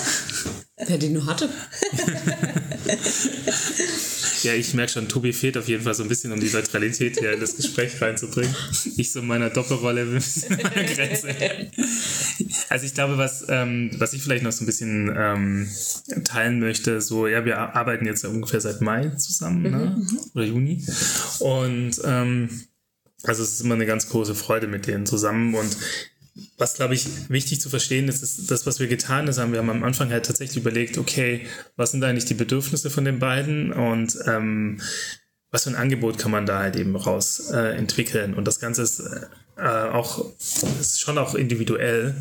[0.77, 1.49] Wer die nur hatte.
[4.43, 7.19] Ja, ich merke schon, Tobi fehlt auf jeden Fall so ein bisschen, um die Neutralität
[7.19, 8.53] hier in das Gespräch reinzubringen.
[8.97, 11.35] Ich so in meiner Doppelrolle ein bisschen an der Grenze.
[12.69, 15.69] Also ich glaube, was, ähm, was ich vielleicht noch so ein bisschen ähm,
[16.23, 19.95] teilen möchte, so, ja, wir arbeiten jetzt ja ungefähr seit Mai zusammen, ne?
[19.97, 20.19] Mhm.
[20.33, 20.83] oder Juni.
[21.39, 22.49] Und ähm,
[23.23, 25.77] also es ist immer eine ganz große Freude mit denen zusammen und
[26.57, 29.51] was, glaube ich, wichtig zu verstehen ist, ist das, was wir getan haben.
[29.51, 33.19] Wir haben am Anfang halt tatsächlich überlegt, okay, was sind eigentlich die Bedürfnisse von den
[33.19, 34.81] beiden und ähm,
[35.51, 38.33] was für ein Angebot kann man da halt eben raus äh, entwickeln.
[38.33, 39.01] Und das Ganze ist
[39.57, 40.25] äh, auch
[40.79, 42.15] ist schon auch individuell.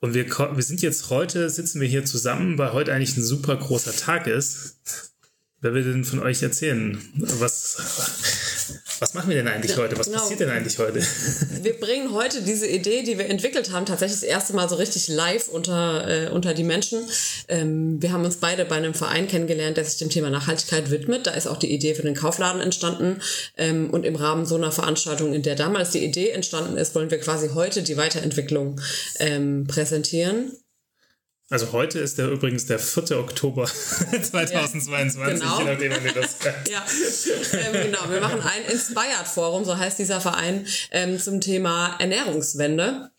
[0.00, 3.56] Und wir, wir sind jetzt heute, sitzen wir hier zusammen, weil heute eigentlich ein super
[3.56, 5.14] großer Tag ist.
[5.66, 6.96] Wer will denn von euch erzählen?
[7.16, 7.76] Was,
[9.00, 9.98] was machen wir denn eigentlich heute?
[9.98, 10.20] Was genau.
[10.20, 11.00] passiert denn eigentlich heute?
[11.60, 15.08] Wir bringen heute diese Idee, die wir entwickelt haben, tatsächlich das erste Mal so richtig
[15.08, 17.00] live unter, äh, unter die Menschen.
[17.48, 21.26] Ähm, wir haben uns beide bei einem Verein kennengelernt, der sich dem Thema Nachhaltigkeit widmet.
[21.26, 23.20] Da ist auch die Idee für den Kaufladen entstanden.
[23.56, 27.10] Ähm, und im Rahmen so einer Veranstaltung, in der damals die Idee entstanden ist, wollen
[27.10, 28.80] wir quasi heute die Weiterentwicklung
[29.18, 30.52] ähm, präsentieren.
[31.48, 33.20] Also heute ist der übrigens der 4.
[33.20, 33.66] Oktober
[34.22, 35.58] 2022, ja, genau.
[35.60, 36.36] je nachdem, wann ihr das
[36.68, 36.84] Ja,
[37.52, 38.10] ähm, genau.
[38.10, 43.10] Wir machen ein Inspired Forum, so heißt dieser Verein, ähm, zum Thema Ernährungswende.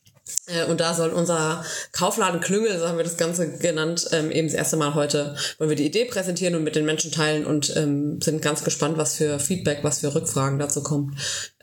[0.48, 1.63] Äh, und da soll unser
[1.94, 5.70] Kaufladen Klüngel, so haben wir das Ganze genannt, ähm, eben das erste Mal heute, wollen
[5.70, 9.16] wir die Idee präsentieren und mit den Menschen teilen und ähm, sind ganz gespannt, was
[9.16, 11.18] für Feedback, was für Rückfragen dazu kommt.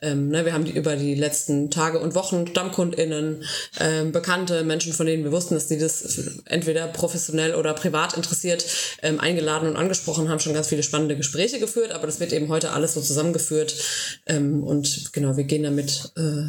[0.04, 3.42] Ähm, ne, wir haben die über die letzten Tage und Wochen StammkundInnen,
[3.80, 8.64] ähm, bekannte Menschen, von denen wir wussten, dass die das entweder professionell oder privat interessiert,
[9.02, 12.48] ähm, eingeladen und angesprochen haben, schon ganz viele spannende Gespräche geführt, aber das wird eben
[12.48, 13.74] heute alles so zusammengeführt
[14.26, 16.44] ähm, und genau, wir gehen damit äh,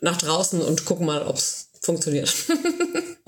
[0.00, 2.32] nach draußen und gucken mal, ob es funktioniert.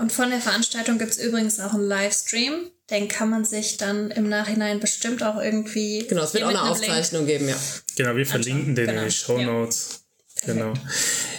[0.03, 2.55] und von der Veranstaltung gibt es übrigens auch einen Livestream.
[2.91, 6.05] Den kann man sich dann im Nachhinein bestimmt auch irgendwie.
[6.09, 7.39] Genau, es wird auch eine Aufzeichnung Link.
[7.39, 7.57] geben, ja.
[7.97, 8.99] Genau, wir verlinken den genau.
[8.99, 10.01] in den Show Notes.
[10.45, 10.55] Ja.
[10.55, 10.75] Genau.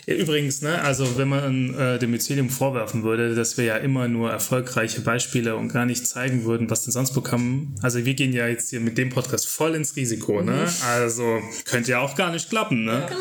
[0.06, 4.08] Ja, übrigens, ne, also wenn man äh, dem Mycelium vorwerfen würde, dass wir ja immer
[4.08, 7.76] nur erfolgreiche Beispiele und gar nicht zeigen würden, was denn sonst bekommen.
[7.82, 10.54] Also wir gehen ja jetzt hier mit dem Podcast voll ins Risiko, ne?
[10.54, 10.86] Mhm.
[10.88, 13.08] Also könnte ja auch gar nicht klappen, ne?
[13.10, 13.18] Ja.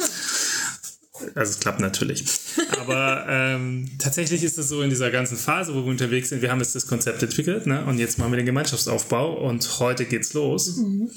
[1.34, 2.24] Also es klappt natürlich.
[2.80, 6.50] Aber ähm, tatsächlich ist es so in dieser ganzen Phase, wo wir unterwegs sind, wir
[6.50, 7.84] haben jetzt das Konzept entwickelt ne?
[7.84, 10.76] und jetzt machen wir den Gemeinschaftsaufbau und heute geht's los.
[10.76, 11.10] Mhm.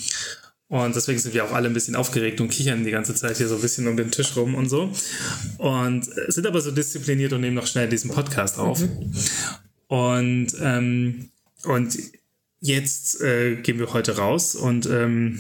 [0.67, 3.47] Und deswegen sind wir auch alle ein bisschen aufgeregt und kichern die ganze Zeit hier
[3.47, 4.91] so ein bisschen um den Tisch rum und so.
[5.59, 8.81] Und sind aber so diszipliniert und nehmen noch schnell diesen Podcast auf.
[8.81, 9.13] Mhm.
[9.87, 11.29] Und, ähm,
[11.65, 11.97] und
[12.59, 15.39] jetzt äh, gehen wir heute raus und ähm,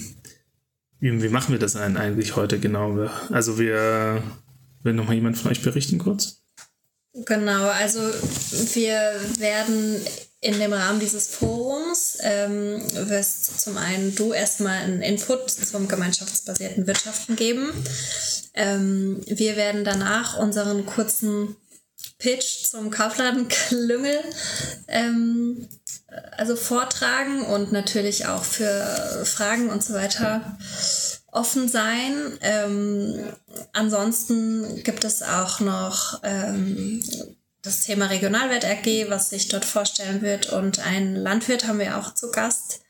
[0.99, 3.09] wie, wie machen wir das eigentlich heute genau?
[3.31, 4.21] Also wir
[4.85, 6.43] Will noch mal jemand von euch berichten kurz?
[7.13, 9.99] Genau, also wir werden
[10.41, 16.85] in dem Rahmen dieses Forums ähm, wirst zum einen du erstmal einen Input zum gemeinschaftsbasierten
[16.85, 17.71] Wirtschaften geben.
[18.53, 21.55] Ähm, wir werden danach unseren kurzen
[22.19, 24.19] Pitch zum Kaufladenklüngel
[24.87, 25.67] ähm,
[26.37, 30.57] also vortragen und natürlich auch für Fragen und so weiter
[31.35, 32.37] offen sein.
[32.41, 33.33] Ähm,
[33.73, 37.03] ansonsten gibt es auch noch ähm,
[37.61, 40.51] das Thema Regionalwert AG, was sich dort vorstellen wird.
[40.51, 42.81] Und einen Landwirt haben wir auch zu Gast,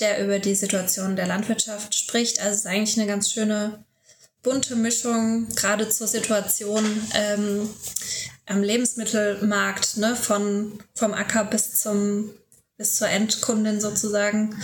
[0.00, 2.40] der über die Situation der Landwirtschaft spricht.
[2.40, 3.84] Also es ist eigentlich eine ganz schöne
[4.42, 6.84] bunte Mischung, gerade zur Situation
[7.14, 7.70] ähm,
[8.46, 12.30] am Lebensmittelmarkt, ne, von, vom Acker bis zum
[12.76, 14.60] bis zur Endkundin sozusagen.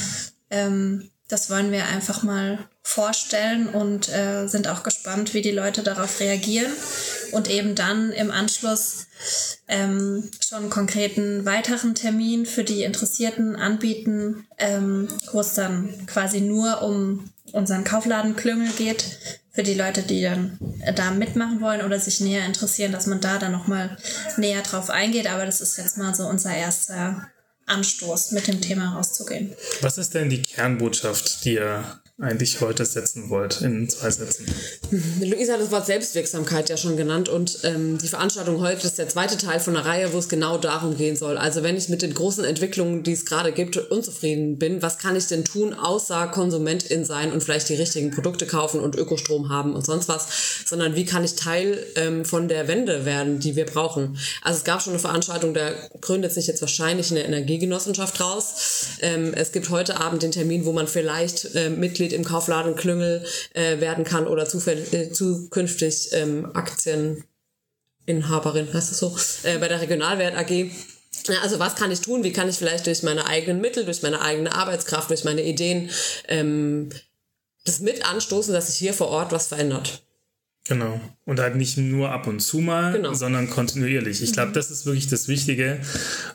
[0.50, 5.82] Ähm, das wollen wir einfach mal vorstellen und äh, sind auch gespannt, wie die Leute
[5.82, 6.72] darauf reagieren
[7.32, 9.06] und eben dann im Anschluss
[9.68, 16.40] ähm, schon einen konkreten weiteren Termin für die Interessierten anbieten, ähm, wo es dann quasi
[16.40, 19.04] nur um unseren Kaufladenklüngel geht,
[19.58, 20.56] für die Leute, die dann
[20.94, 23.96] da mitmachen wollen oder sich näher interessieren, dass man da dann nochmal
[24.36, 25.28] näher drauf eingeht.
[25.28, 27.28] Aber das ist jetzt mal so unser erster
[27.68, 29.52] Anstoß, mit dem Thema rauszugehen.
[29.80, 34.44] Was ist denn die Kernbotschaft, die ihr eigentlich heute setzen wollt in zwei Sätzen.
[35.20, 39.08] Luisa hat das Wort Selbstwirksamkeit ja schon genannt und ähm, die Veranstaltung heute ist der
[39.08, 41.38] zweite Teil von einer Reihe, wo es genau darum gehen soll.
[41.38, 45.14] Also wenn ich mit den großen Entwicklungen, die es gerade gibt, unzufrieden bin, was kann
[45.14, 49.74] ich denn tun, außer Konsumentin sein und vielleicht die richtigen Produkte kaufen und Ökostrom haben
[49.74, 50.26] und sonst was,
[50.66, 54.18] sondern wie kann ich Teil ähm, von der Wende werden, die wir brauchen.
[54.42, 58.88] Also es gab schon eine Veranstaltung, da gründet sich jetzt wahrscheinlich eine Energiegenossenschaft raus.
[59.02, 62.76] Ähm, es gibt heute Abend den Termin, wo man vielleicht äh, Mitglied Mitglied im Kaufladen
[62.76, 69.80] Klüngel äh, werden kann oder äh, zukünftig ähm, Aktieninhaberin, heißt das so, äh, bei der
[69.80, 70.70] Regionalwert AG.
[71.42, 72.24] Also was kann ich tun?
[72.24, 75.90] Wie kann ich vielleicht durch meine eigenen Mittel, durch meine eigene Arbeitskraft, durch meine Ideen
[76.28, 76.88] ähm,
[77.64, 80.02] das mit anstoßen, dass sich hier vor Ort was verändert?
[80.68, 81.00] Genau.
[81.24, 83.14] Und halt nicht nur ab und zu mal, genau.
[83.14, 84.22] sondern kontinuierlich.
[84.22, 84.54] Ich glaube, mhm.
[84.54, 85.78] das ist wirklich das Wichtige.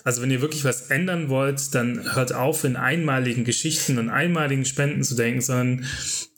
[0.04, 4.66] Also wenn ihr wirklich was ändern wollt, dann hört auf, in einmaligen Geschichten und einmaligen
[4.66, 5.86] Spenden zu denken, sondern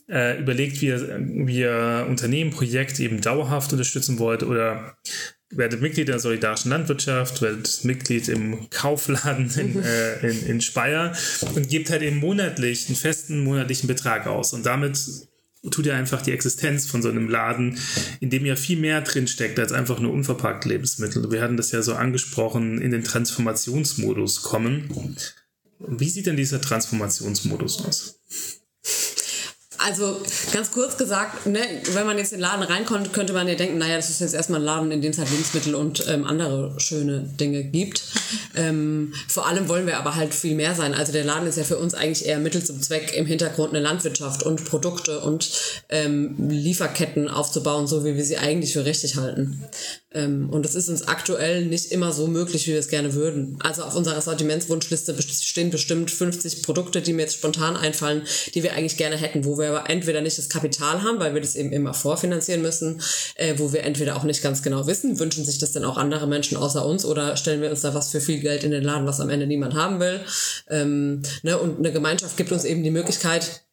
[0.10, 4.98] äh, überlegt, wie ihr, wie ihr Unternehmen, Projekte eben dauerhaft unterstützen wollt oder
[5.52, 9.84] werdet Mitglied der solidarischen Landwirtschaft, werdet Mitglied im Kaufladen in, mhm.
[9.84, 11.16] äh, in, in Speyer
[11.56, 14.52] und gebt halt eben monatlich einen festen monatlichen Betrag aus.
[14.54, 15.00] Und damit
[15.72, 17.78] tut ja einfach die Existenz von so einem Laden,
[18.20, 21.32] in dem ja viel mehr drin steckt als einfach nur unverpackte Lebensmittel.
[21.32, 25.18] Wir hatten das ja so angesprochen, in den Transformationsmodus kommen.
[25.80, 28.22] Wie sieht denn dieser Transformationsmodus aus?
[29.78, 31.60] Also ganz kurz gesagt, ne,
[31.94, 34.34] wenn man jetzt in den Laden reinkommt, könnte man ja denken, naja, das ist jetzt
[34.34, 38.04] erstmal ein Laden, in dem es halt Lebensmittel und ähm, andere schöne Dinge gibt.
[38.58, 40.94] Ähm, vor allem wollen wir aber halt viel mehr sein.
[40.94, 43.82] Also der Laden ist ja für uns eigentlich eher Mittel zum Zweck, im Hintergrund eine
[43.82, 45.52] Landwirtschaft und Produkte und
[45.90, 49.62] ähm, Lieferketten aufzubauen, so wie wir sie eigentlich für richtig halten.
[50.16, 53.58] Ähm, und das ist uns aktuell nicht immer so möglich, wie wir es gerne würden.
[53.60, 58.74] Also auf unserer Sortimentswunschliste stehen bestimmt 50 Produkte, die mir jetzt spontan einfallen, die wir
[58.74, 61.72] eigentlich gerne hätten, wo wir aber entweder nicht das Kapital haben, weil wir das eben
[61.72, 63.02] immer vorfinanzieren müssen,
[63.36, 66.28] äh, wo wir entweder auch nicht ganz genau wissen, wünschen sich das denn auch andere
[66.28, 69.08] Menschen außer uns oder stellen wir uns da was für viel Geld in den Laden,
[69.08, 70.22] was am Ende niemand haben will.
[70.70, 71.58] Ähm, ne?
[71.58, 73.65] Und eine Gemeinschaft gibt uns eben die Möglichkeit,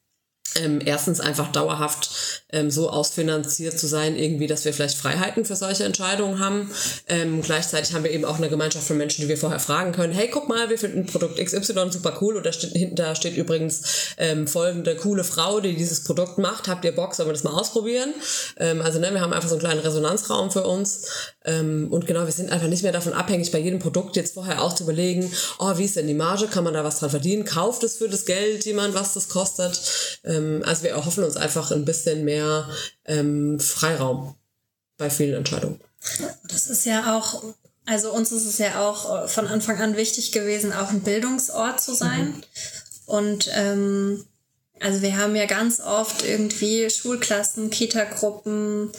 [0.57, 5.57] ähm, erstens einfach dauerhaft ähm, so ausfinanziert zu sein, irgendwie, dass wir vielleicht Freiheiten für
[5.57, 6.71] solche Entscheidungen haben.
[7.09, 10.13] Ähm, gleichzeitig haben wir eben auch eine Gemeinschaft von Menschen, die wir vorher fragen können,
[10.13, 14.15] hey, guck mal, wir finden Produkt XY super cool oder steht, hinten da steht übrigens
[14.19, 16.69] ähm, folgende coole Frau, die dieses Produkt macht.
[16.69, 18.13] Habt ihr Bock, sollen wir das mal ausprobieren?
[18.59, 21.32] Ähm, also ne, wir haben einfach so einen kleinen Resonanzraum für uns.
[21.45, 24.63] Ähm, und genau, wir sind einfach nicht mehr davon abhängig, bei jedem Produkt jetzt vorher
[24.63, 26.47] auch zu überlegen, oh, wie ist denn die Marge?
[26.47, 27.45] Kann man da was dran verdienen?
[27.45, 29.81] Kauft es für das Geld jemand, was das kostet?
[30.25, 32.69] Ähm, also wir erhoffen uns einfach ein bisschen mehr
[33.05, 34.35] ähm, Freiraum
[34.99, 35.81] bei vielen Entscheidungen.
[36.49, 37.43] Das ist ja auch,
[37.87, 41.95] also uns ist es ja auch von Anfang an wichtig gewesen, auch ein Bildungsort zu
[41.95, 42.29] sein.
[42.29, 42.43] Mhm.
[43.07, 44.25] Und ähm,
[44.81, 48.91] also wir haben ja ganz oft irgendwie Schulklassen, Kita-Gruppen.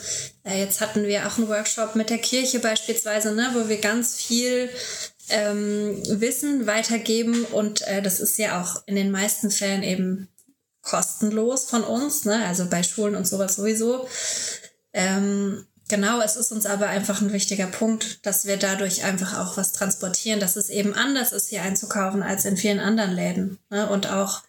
[0.44, 4.16] Äh, jetzt hatten wir auch einen Workshop mit der Kirche beispielsweise, ne, wo wir ganz
[4.16, 4.70] viel
[5.30, 10.28] ähm, Wissen weitergeben und äh, das ist ja auch in den meisten Fällen eben
[10.82, 12.44] kostenlos von uns, ne?
[12.46, 14.06] also bei Schulen und sowas sowieso.
[14.92, 19.56] Ähm, genau, es ist uns aber einfach ein wichtiger Punkt, dass wir dadurch einfach auch
[19.56, 23.58] was transportieren, dass es eben anders ist, hier einzukaufen als in vielen anderen Läden.
[23.70, 23.88] Ne?
[23.88, 24.42] Und auch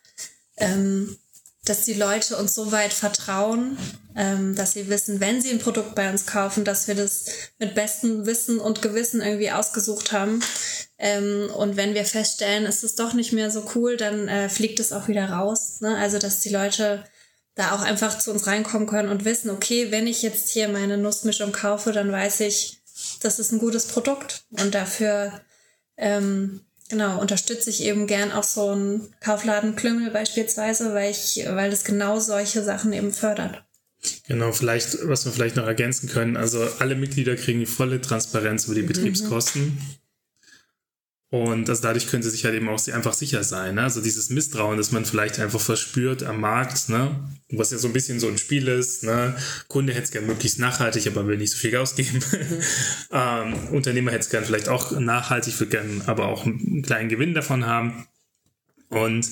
[0.58, 1.18] ähm,
[1.66, 3.78] dass die Leute uns so weit vertrauen,
[4.16, 7.26] ähm, dass sie wissen, wenn sie ein Produkt bei uns kaufen, dass wir das
[7.60, 10.42] mit bestem Wissen und Gewissen irgendwie ausgesucht haben.
[10.98, 14.80] Ähm, und wenn wir feststellen, es ist doch nicht mehr so cool, dann äh, fliegt
[14.80, 15.82] es auch wieder raus.
[15.82, 15.98] Ne?
[15.98, 17.04] Also dass die Leute
[17.56, 20.98] da auch einfach zu uns reinkommen können und wissen, okay, wenn ich jetzt hier meine
[20.98, 22.82] Nussmischung kaufe, dann weiß ich,
[23.22, 24.44] das ist ein gutes Produkt.
[24.52, 25.42] Und dafür
[25.98, 31.84] ähm, genau, unterstütze ich eben gern auch so einen Kaufladen-Klüngel beispielsweise, weil ich, weil das
[31.84, 33.64] genau solche Sachen eben fördert.
[34.28, 38.66] Genau, vielleicht, was wir vielleicht noch ergänzen können, also alle Mitglieder kriegen die volle Transparenz
[38.66, 38.88] über die mhm.
[38.88, 39.62] Betriebskosten.
[39.64, 39.78] Mhm.
[41.36, 43.76] Und also dadurch können sie sich halt eben auch einfach sicher sein.
[43.76, 43.84] Ne?
[43.84, 47.14] Also dieses Misstrauen, das man vielleicht einfach verspürt am Markt, ne?
[47.50, 49.04] was ja so ein bisschen so ein Spiel ist.
[49.04, 49.36] Ne?
[49.68, 52.24] Kunde hätte es gern möglichst nachhaltig, aber will nicht so viel ausgeben.
[52.32, 52.62] Mhm.
[53.12, 57.34] ähm, Unternehmer hätte es gern vielleicht auch nachhaltig, will gern aber auch einen kleinen Gewinn
[57.34, 58.08] davon haben.
[58.88, 59.30] Und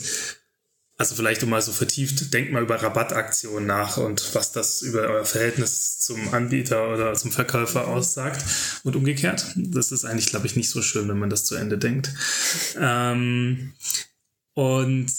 [0.97, 5.01] also vielleicht um mal so vertieft, denkt mal über Rabattaktionen nach und was das über
[5.01, 8.43] euer Verhältnis zum Anbieter oder zum Verkäufer aussagt
[8.83, 9.45] und umgekehrt.
[9.55, 12.11] Das ist eigentlich, glaube ich, nicht so schön, wenn man das zu Ende denkt.
[12.75, 13.73] Ähm,
[14.55, 15.11] und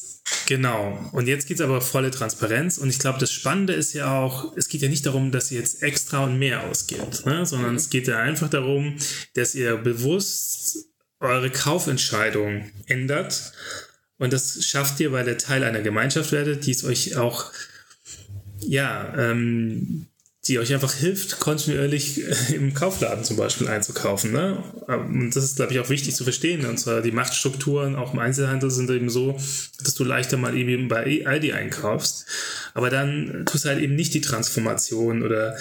[0.47, 4.19] genau, und jetzt geht es aber volle Transparenz und ich glaube, das Spannende ist ja
[4.19, 7.47] auch, es geht ja nicht darum, dass ihr jetzt extra und mehr ausgebt, ne?
[7.47, 8.97] sondern es geht ja einfach darum,
[9.35, 10.87] dass ihr bewusst
[11.21, 13.53] eure Kaufentscheidung ändert
[14.25, 17.53] und das schafft ihr, weil ihr Teil einer Gemeinschaft werdet, die es euch auch,
[18.61, 20.07] ja, ähm,
[20.47, 24.33] die euch einfach hilft, kontinuierlich äh, im Kaufladen zum Beispiel einzukaufen.
[24.33, 24.63] Ne?
[24.87, 26.67] Und das ist, glaube ich, auch wichtig zu verstehen.
[26.67, 29.39] Und zwar die Machtstrukturen auch im Einzelhandel sind eben so,
[29.83, 32.27] dass du leichter mal eben bei Aldi einkaufst.
[32.75, 35.57] Aber dann tust du halt eben nicht die Transformation oder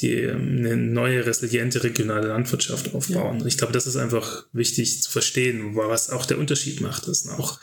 [0.00, 3.40] die ähm, eine neue, resiliente regionale Landwirtschaft aufbauen.
[3.40, 3.46] Ja.
[3.46, 7.08] Ich glaube, das ist einfach wichtig zu verstehen, was auch der Unterschied macht.
[7.08, 7.58] Das auch,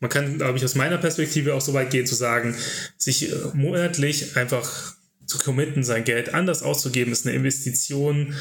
[0.00, 2.56] man kann, glaube ich, aus meiner Perspektive auch so weit gehen, zu sagen,
[2.96, 4.94] sich äh, monatlich einfach
[5.26, 8.34] zu committen, sein Geld anders auszugeben, ist eine Investition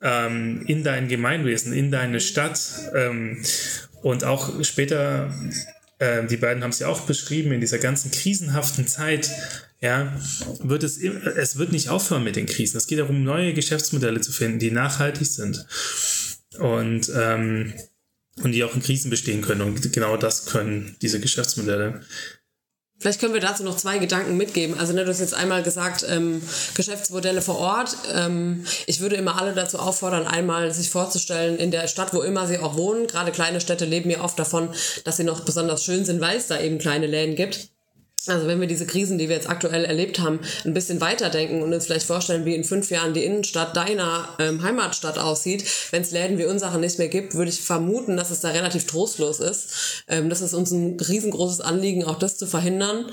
[0.00, 2.60] ähm, in dein Gemeinwesen, in deine Stadt
[2.94, 3.42] ähm,
[4.02, 5.34] und auch später
[5.98, 9.30] äh, die beiden haben es ja auch beschrieben, in dieser ganzen krisenhaften Zeit
[9.80, 10.12] ja,
[10.60, 12.78] wird es, es wird nicht aufhören mit den Krisen.
[12.78, 15.66] Es geht darum, neue Geschäftsmodelle zu finden, die nachhaltig sind
[16.58, 17.74] und, ähm,
[18.42, 19.60] und die auch in Krisen bestehen können.
[19.60, 22.00] Und genau das können diese Geschäftsmodelle.
[22.98, 24.78] Vielleicht können wir dazu noch zwei Gedanken mitgeben.
[24.78, 26.40] Also, ne, du hast jetzt einmal gesagt, ähm,
[26.74, 27.94] Geschäftsmodelle vor Ort.
[28.14, 32.46] Ähm, ich würde immer alle dazu auffordern, einmal sich vorzustellen, in der Stadt, wo immer
[32.46, 33.06] sie auch wohnen.
[33.06, 34.70] Gerade kleine Städte leben ja oft davon,
[35.04, 37.68] dass sie noch besonders schön sind, weil es da eben kleine Läden gibt.
[38.26, 41.72] Also wenn wir diese Krisen, die wir jetzt aktuell erlebt haben, ein bisschen weiterdenken und
[41.72, 46.10] uns vielleicht vorstellen, wie in fünf Jahren die Innenstadt deiner ähm, Heimatstadt aussieht, wenn es
[46.10, 50.04] Läden wie unsere nicht mehr gibt, würde ich vermuten, dass es da relativ trostlos ist.
[50.08, 53.12] Ähm, das ist uns ein riesengroßes Anliegen, auch das zu verhindern.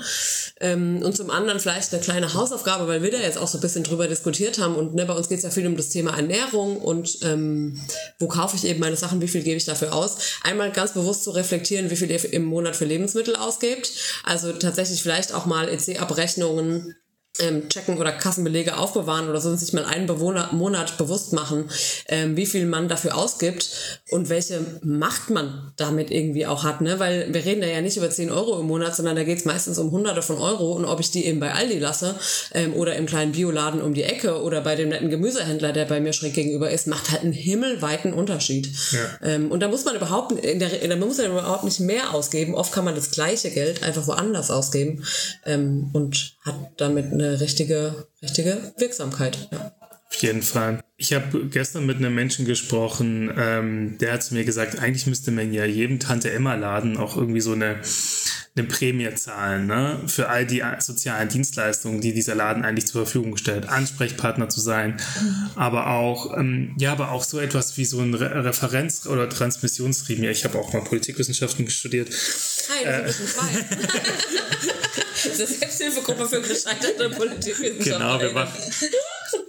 [0.60, 3.60] Ähm, und zum anderen vielleicht eine kleine Hausaufgabe, weil wir da jetzt auch so ein
[3.60, 4.74] bisschen drüber diskutiert haben.
[4.74, 7.80] Und ne, bei uns geht es ja viel um das Thema Ernährung und ähm,
[8.18, 10.16] wo kaufe ich eben meine Sachen, wie viel gebe ich dafür aus.
[10.42, 13.90] Einmal ganz bewusst zu reflektieren, wie viel ihr im Monat für Lebensmittel ausgebt.
[14.24, 16.94] Also tatsächlich vielleicht auch mal EC-Abrechnungen
[17.40, 21.68] ähm, checken oder Kassenbelege aufbewahren oder so sich mal einen Bewohner, Monat bewusst machen,
[22.08, 26.80] ähm, wie viel man dafür ausgibt und welche Macht man damit irgendwie auch hat.
[26.80, 27.00] Ne?
[27.00, 29.44] Weil wir reden da ja nicht über 10 Euro im Monat, sondern da geht es
[29.44, 32.14] meistens um Hunderte von Euro und ob ich die eben bei Aldi lasse
[32.52, 36.00] ähm, oder im kleinen Bioladen um die Ecke oder bei dem netten Gemüsehändler, der bei
[36.00, 38.68] mir schräg gegenüber ist, macht halt einen himmelweiten Unterschied.
[38.92, 39.28] Ja.
[39.28, 42.54] Ähm, und da muss man überhaupt in der, da muss man überhaupt nicht mehr ausgeben.
[42.54, 45.04] Oft kann man das gleiche Geld einfach woanders ausgeben
[45.44, 49.48] ähm, und hat damit eine richtige, richtige Wirksamkeit.
[49.50, 49.72] Ja.
[50.14, 50.80] Auf jeden Fall.
[50.96, 55.32] Ich habe gestern mit einem Menschen gesprochen, ähm, der hat zu mir gesagt, eigentlich müsste
[55.32, 57.80] man ja jedem Tante Emma Laden auch irgendwie so eine,
[58.54, 59.98] eine Prämie zahlen, ne?
[60.06, 64.98] Für all die sozialen Dienstleistungen, die dieser Laden eigentlich zur Verfügung stellt, Ansprechpartner zu sein,
[65.56, 70.28] aber auch, ähm, ja, aber auch so etwas wie so ein Re Referenz- oder Transmissionsprämie.
[70.28, 72.10] Ich habe auch mal Politikwissenschaften studiert.
[72.68, 72.88] Hi, äh,
[75.24, 77.98] eine Selbsthilfegruppe für gescheiterte Politikwissenschaftler.
[77.98, 78.58] Genau, wir machen.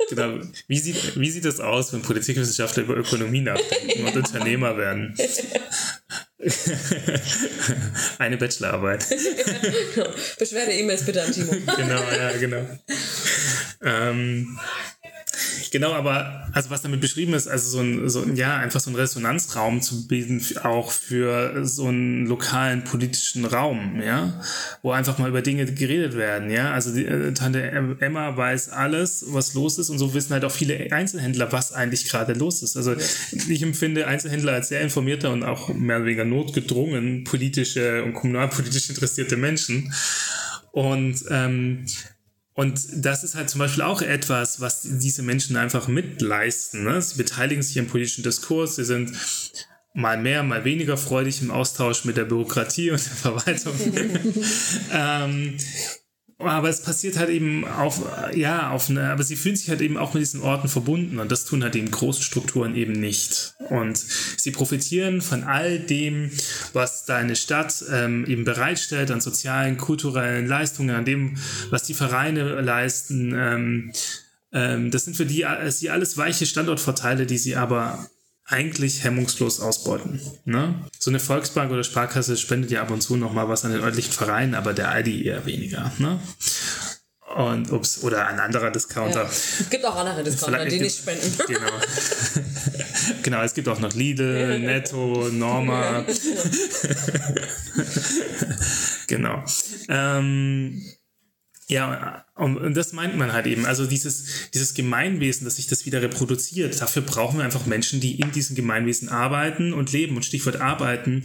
[0.10, 0.40] Genau.
[0.68, 5.16] Wie sieht, wie sieht das aus, wenn Politikwissenschaftler über Ökonomie nachdenken und Unternehmer werden?
[8.20, 9.06] Eine Bachelorarbeit.
[10.38, 11.52] Beschwerde-E-Mails bitte an Timo.
[11.52, 12.68] genau, ja, genau.
[13.84, 14.60] Ähm,
[15.72, 18.90] Genau, aber also was damit beschrieben ist, also so ein, so ein, ja, einfach so
[18.90, 24.42] ein Resonanzraum zu bilden, auch für so einen lokalen politischen Raum, ja,
[24.82, 26.72] wo einfach mal über Dinge geredet werden, ja.
[26.72, 27.62] Also die äh, Tante
[28.00, 32.06] Emma weiß alles, was los ist und so wissen halt auch viele Einzelhändler, was eigentlich
[32.10, 32.78] gerade los ist.
[32.78, 32.96] Also
[33.32, 38.90] ich empfinde Einzelhändler als sehr informierte und auch mehr oder weniger notgedrungen politische und kommunalpolitisch
[38.90, 39.94] interessierte Menschen.
[40.72, 41.86] Und, ähm,
[42.56, 46.86] und das ist halt zum Beispiel auch etwas, was diese Menschen einfach mitleisten.
[46.86, 47.02] Ne?
[47.02, 49.12] Sie beteiligen sich im politischen Diskurs, sie sind
[49.94, 53.74] mal mehr, mal weniger freudig im Austausch mit der Bürokratie und der Verwaltung.
[54.94, 55.58] ähm,
[56.38, 58.02] aber es passiert halt eben auf,
[58.36, 61.32] ja, auf eine, aber sie fühlen sich halt eben auch mit diesen Orten verbunden und
[61.32, 63.54] das tun halt eben Großstrukturen eben nicht.
[63.70, 66.30] Und sie profitieren von all dem,
[66.74, 71.38] was deine Stadt ähm, eben bereitstellt an sozialen, kulturellen Leistungen, an dem,
[71.70, 73.34] was die Vereine leisten.
[73.34, 73.94] Ähm,
[74.52, 78.10] ähm, das sind für die, äh, sie alles weiche Standortvorteile, die sie aber
[78.46, 80.22] eigentlich hemmungslos ausbeuten.
[80.46, 80.76] Ne?
[81.00, 83.82] So eine Volksbank oder Sparkasse spendet ja ab und zu noch mal was an den
[83.82, 85.92] örtlichen Vereinen, aber der Aldi eher weniger.
[85.98, 86.20] Ne?
[87.36, 89.24] Und ups, oder ein anderer Discounter.
[89.24, 89.30] Ja.
[89.30, 91.38] Es gibt auch andere Discounter, die nicht spenden.
[91.48, 91.72] Genau.
[93.24, 96.06] genau, es gibt auch noch Lidl, Netto, Norma.
[99.08, 99.44] genau.
[99.90, 100.82] Ähm,
[101.68, 103.66] ja, und, das meint man halt eben.
[103.66, 108.20] Also dieses, dieses Gemeinwesen, dass sich das wieder reproduziert, dafür brauchen wir einfach Menschen, die
[108.20, 110.16] in diesem Gemeinwesen arbeiten und leben.
[110.16, 111.24] Und Stichwort arbeiten,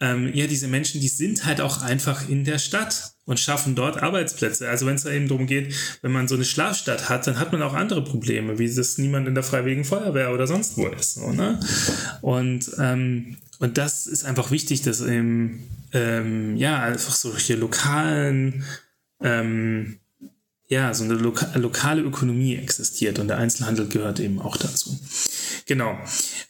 [0.00, 4.02] ähm, ja, diese Menschen, die sind halt auch einfach in der Stadt und schaffen dort
[4.02, 4.68] Arbeitsplätze.
[4.68, 7.52] Also wenn es da eben darum geht, wenn man so eine Schlafstadt hat, dann hat
[7.52, 11.14] man auch andere Probleme, wie das niemand in der Freiwilligen Feuerwehr oder sonst wo ist.
[11.14, 11.58] So, ne?
[12.20, 18.64] Und, ähm, und das ist einfach wichtig, dass eben, ähm, ja, einfach solche lokalen
[19.20, 19.98] ähm,
[20.68, 24.98] ja, so eine loka lokale Ökonomie existiert und der Einzelhandel gehört eben auch dazu.
[25.66, 25.98] Genau.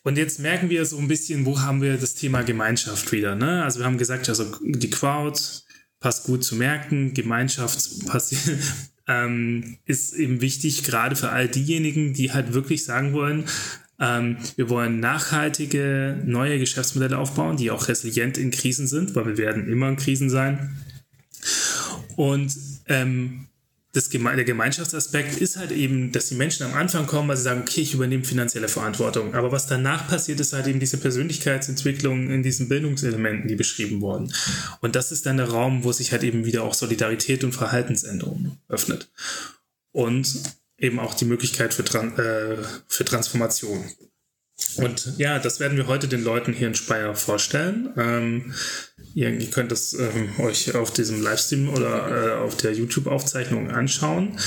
[0.03, 3.37] Und jetzt merken wir so ein bisschen, wo haben wir das Thema Gemeinschaft wieder.
[3.37, 3.63] Ne?
[3.63, 5.41] Also wir haben gesagt, also die Crowd
[6.01, 7.79] passt gut zu Märkten, Gemeinschaft
[9.09, 13.45] ähm, ist eben wichtig, gerade für all diejenigen, die halt wirklich sagen wollen,
[14.01, 19.39] ähm, wir wollen nachhaltige, neue Geschäftsmodelle aufbauen, die auch resilient in Krisen sind, weil wir
[19.39, 20.77] werden immer in Krisen sein.
[22.19, 22.53] Und
[22.89, 23.47] ähm,
[23.93, 27.45] das Geme der Gemeinschaftsaspekt ist halt eben, dass die Menschen am Anfang kommen, weil sie
[27.45, 29.37] sagen, okay, ich übernehme finanzielle Verantwortung.
[29.37, 34.35] Aber was danach passiert, ist halt eben diese Persönlichkeitsentwicklung in diesen Bildungselementen, die beschrieben wurden.
[34.81, 38.59] Und das ist dann der Raum, wo sich halt eben wieder auch Solidarität und Verhaltensänderung
[38.69, 39.09] öffnet.
[39.93, 40.43] Und
[40.77, 42.57] eben auch die Möglichkeit für, Tran äh,
[42.89, 43.85] für Transformation.
[44.77, 47.91] Und ja, das werden wir heute den Leuten hier in Speyer vorstellen.
[47.97, 48.55] Ähm,
[49.19, 54.39] ihr, könnt es ähm, euch auf diesem Livestream oder äh, auf der YouTube-Aufzeichnung anschauen.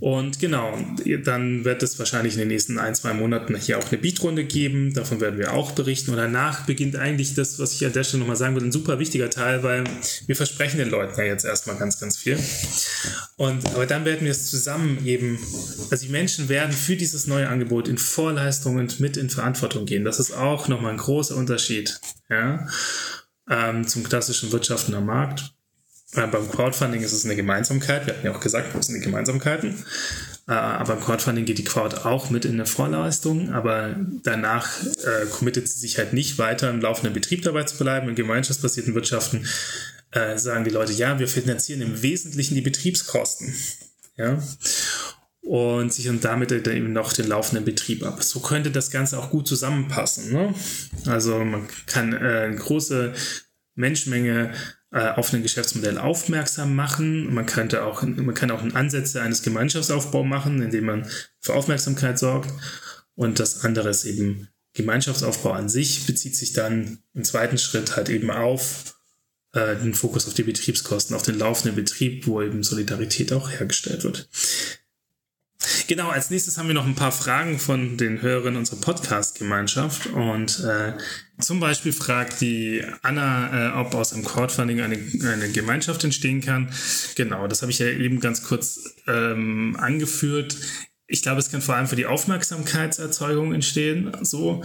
[0.00, 0.78] Und genau,
[1.24, 4.94] dann wird es wahrscheinlich in den nächsten ein, zwei Monaten hier auch eine Beatrunde geben.
[4.94, 6.12] Davon werden wir auch berichten.
[6.12, 9.00] Und danach beginnt eigentlich das, was ich an der Stelle nochmal sagen will, ein super
[9.00, 9.82] wichtiger Teil, weil
[10.26, 12.38] wir versprechen den Leuten ja jetzt erstmal ganz, ganz viel.
[13.36, 15.40] Und, aber dann werden wir es zusammen eben,
[15.90, 20.04] also die Menschen werden für dieses neue Angebot in Vorleistung und mit in Verantwortung gehen.
[20.04, 21.98] Das ist auch nochmal ein großer Unterschied,
[22.30, 22.68] ja,
[23.50, 25.52] ähm, zum klassischen Wirtschaften am Markt.
[26.14, 28.06] Äh, beim Crowdfunding ist es eine Gemeinsamkeit.
[28.06, 29.84] Wir hatten ja auch gesagt, wo sind die Gemeinsamkeiten?
[30.48, 35.26] Äh, aber beim Crowdfunding geht die Crowd auch mit in eine Vorleistung, aber danach äh,
[35.30, 38.08] committet sie sich halt nicht weiter im laufenden Betrieb dabei zu bleiben.
[38.08, 39.46] In gemeinschaftsbasierten Wirtschaften
[40.12, 43.54] äh, sagen die Leute, ja, wir finanzieren im Wesentlichen die Betriebskosten.
[44.16, 44.42] Ja.
[45.48, 48.22] Und sichern damit eben noch den laufenden Betrieb ab.
[48.22, 50.30] So könnte das Ganze auch gut zusammenpassen.
[50.30, 50.54] Ne?
[51.06, 52.16] Also man kann äh,
[52.48, 53.14] eine große
[53.74, 54.52] Menschenmenge
[54.92, 57.32] äh, auf ein Geschäftsmodell aufmerksam machen.
[57.32, 61.06] Man könnte auch, man kann auch Ansätze eines Gemeinschaftsaufbaus machen, indem man
[61.40, 62.52] für Aufmerksamkeit sorgt.
[63.14, 68.10] Und das andere ist eben Gemeinschaftsaufbau an sich, bezieht sich dann im zweiten Schritt halt
[68.10, 68.98] eben auf
[69.54, 74.04] äh, den Fokus auf die Betriebskosten, auf den laufenden Betrieb, wo eben Solidarität auch hergestellt
[74.04, 74.28] wird.
[75.88, 80.08] Genau, als nächstes haben wir noch ein paar Fragen von den Hörern unserer Podcast-Gemeinschaft.
[80.08, 80.92] Und äh,
[81.40, 86.70] zum Beispiel fragt die Anna, äh, ob aus einem Crowdfunding eine, eine Gemeinschaft entstehen kann.
[87.14, 90.58] Genau, das habe ich ja eben ganz kurz ähm, angeführt.
[91.06, 94.14] Ich glaube, es kann vor allem für die Aufmerksamkeitserzeugung entstehen.
[94.20, 94.62] So.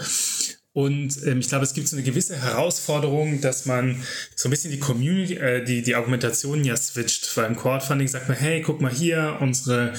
[0.74, 4.04] Und ähm, ich glaube, es gibt so eine gewisse Herausforderung, dass man
[4.36, 7.38] so ein bisschen die Community, äh, die, die Argumentation ja switcht.
[7.38, 9.94] Weil im Crowdfunding sagt man, hey, guck mal hier, unsere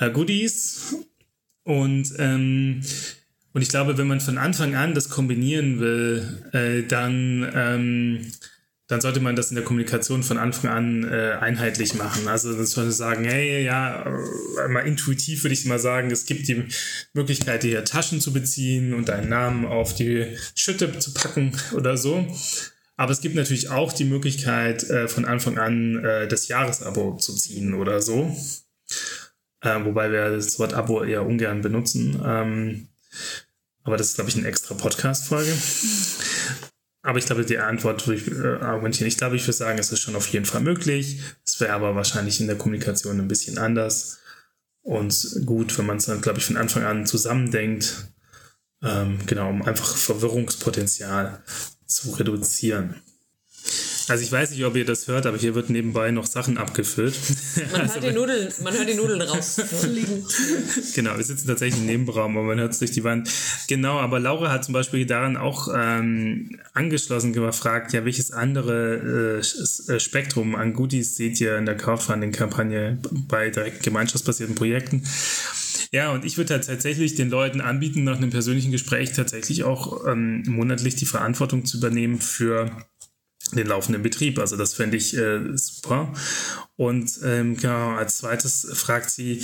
[0.00, 0.96] äh, Goodies.
[1.62, 2.82] Und, ähm,
[3.52, 8.32] und ich glaube, wenn man von Anfang an das kombinieren will, äh, dann, ähm,
[8.86, 12.26] dann sollte man das in der Kommunikation von Anfang an äh, einheitlich machen.
[12.26, 16.48] Also dann sollte sagen, hey, ja, äh, mal intuitiv würde ich mal sagen, es gibt
[16.48, 16.64] die
[17.12, 20.26] Möglichkeit, hier Taschen zu beziehen und einen Namen auf die
[20.56, 22.26] Schütte zu packen oder so.
[22.96, 27.34] Aber es gibt natürlich auch die Möglichkeit, äh, von Anfang an äh, das Jahresabo zu
[27.34, 28.36] ziehen oder so.
[29.62, 32.20] Äh, wobei wir das Wort Abo eher ungern benutzen.
[32.24, 32.88] Ähm,
[33.82, 35.52] aber das ist, glaube ich, eine extra Podcast-Folge.
[37.02, 39.08] aber ich glaube, die Antwort würde ich äh, argumentieren.
[39.08, 41.20] Ich glaube, ich würde sagen, es ist schon auf jeden Fall möglich.
[41.44, 44.18] Es wäre aber wahrscheinlich in der Kommunikation ein bisschen anders.
[44.82, 48.06] Und gut, wenn man es dann, glaube ich, von Anfang an zusammendenkt.
[48.82, 51.42] Ähm, genau, um einfach Verwirrungspotenzial
[51.86, 52.94] zu reduzieren.
[54.10, 57.16] Also ich weiß nicht, ob ihr das hört, aber hier wird nebenbei noch Sachen abgefüllt.
[57.70, 60.26] Man, also hört, die Nudeln, man hört die Nudeln rausfliegen.
[60.96, 63.30] genau, wir sitzen tatsächlich im Nebenraum, aber man hört es durch die Wand.
[63.68, 69.92] Genau, aber Laura hat zum Beispiel daran auch ähm, angeschlossen gefragt, ja, welches andere äh,
[69.92, 72.98] äh, Spektrum an Goodies seht ihr in der Crowdfunding-Kampagne
[73.28, 75.04] bei direkt gemeinschaftsbasierten Projekten?
[75.92, 80.04] Ja, und ich würde halt tatsächlich den Leuten anbieten, nach einem persönlichen Gespräch tatsächlich auch
[80.06, 82.70] ähm, monatlich die Verantwortung zu übernehmen für
[83.58, 84.38] den laufenden Betrieb.
[84.38, 86.12] Also das fände ich äh, super.
[86.76, 89.42] Und ähm, genau, als zweites fragt sie,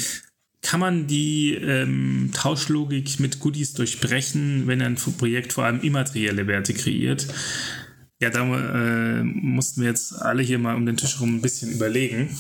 [0.63, 6.75] kann man die ähm, Tauschlogik mit Goodies durchbrechen, wenn ein Projekt vor allem immaterielle Werte
[6.75, 7.29] kreiert?
[8.19, 11.71] Ja, da äh, mussten wir jetzt alle hier mal um den Tisch rum ein bisschen
[11.71, 12.31] überlegen.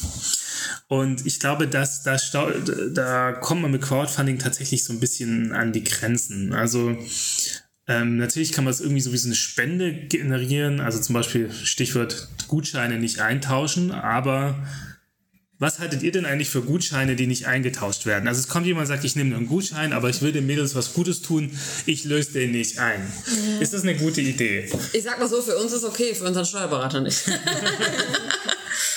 [0.89, 2.17] Und ich glaube, dass da,
[2.93, 6.53] da kommt man mit Crowdfunding tatsächlich so ein bisschen an die Grenzen.
[6.55, 6.97] Also
[7.89, 11.53] ähm, natürlich kann man es irgendwie so wie so eine Spende generieren, also zum Beispiel
[11.53, 14.57] Stichwort Gutscheine nicht eintauschen, aber
[15.59, 18.28] was haltet ihr denn eigentlich für Gutscheine, die nicht eingetauscht werden?
[18.28, 20.74] Also es kommt jemand und sagt, ich nehme einen Gutschein, aber ich will den Mädels
[20.74, 21.51] was Gutes tun,
[21.87, 23.01] ich löse den nicht ein.
[23.01, 23.62] Mhm.
[23.62, 24.68] Ist das eine gute Idee?
[24.93, 27.22] Ich sag mal so, für uns ist okay, für unseren Steuerberater nicht.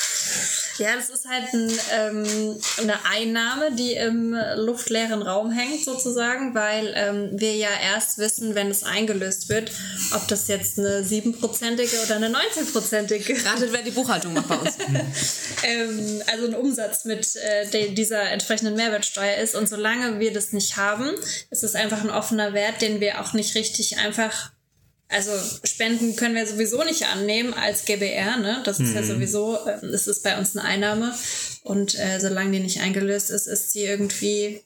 [0.80, 6.94] Ja, das ist halt ein, ähm, eine Einnahme, die im luftleeren Raum hängt sozusagen, weil
[6.96, 9.72] ähm, wir ja erst wissen, wenn es eingelöst wird,
[10.14, 13.46] ob das jetzt eine siebenprozentige oder eine 19-prozentige.
[13.46, 14.78] Ratet, wer die Buchhaltung macht bei uns.
[15.64, 19.56] ähm, also ein Umsatz mit äh, dieser entsprechenden Mehrwertsteuer ist.
[19.56, 21.10] Und solange wir das nicht haben,
[21.50, 24.52] ist es einfach ein offener Wert, den wir auch nicht richtig einfach
[25.10, 25.32] also
[25.64, 28.62] Spenden können wir sowieso nicht annehmen als GBR, ne?
[28.64, 28.96] Das ist mhm.
[28.96, 31.14] ja sowieso, äh, das ist bei uns eine Einnahme.
[31.64, 34.62] Und äh, solange die nicht eingelöst ist, ist sie irgendwie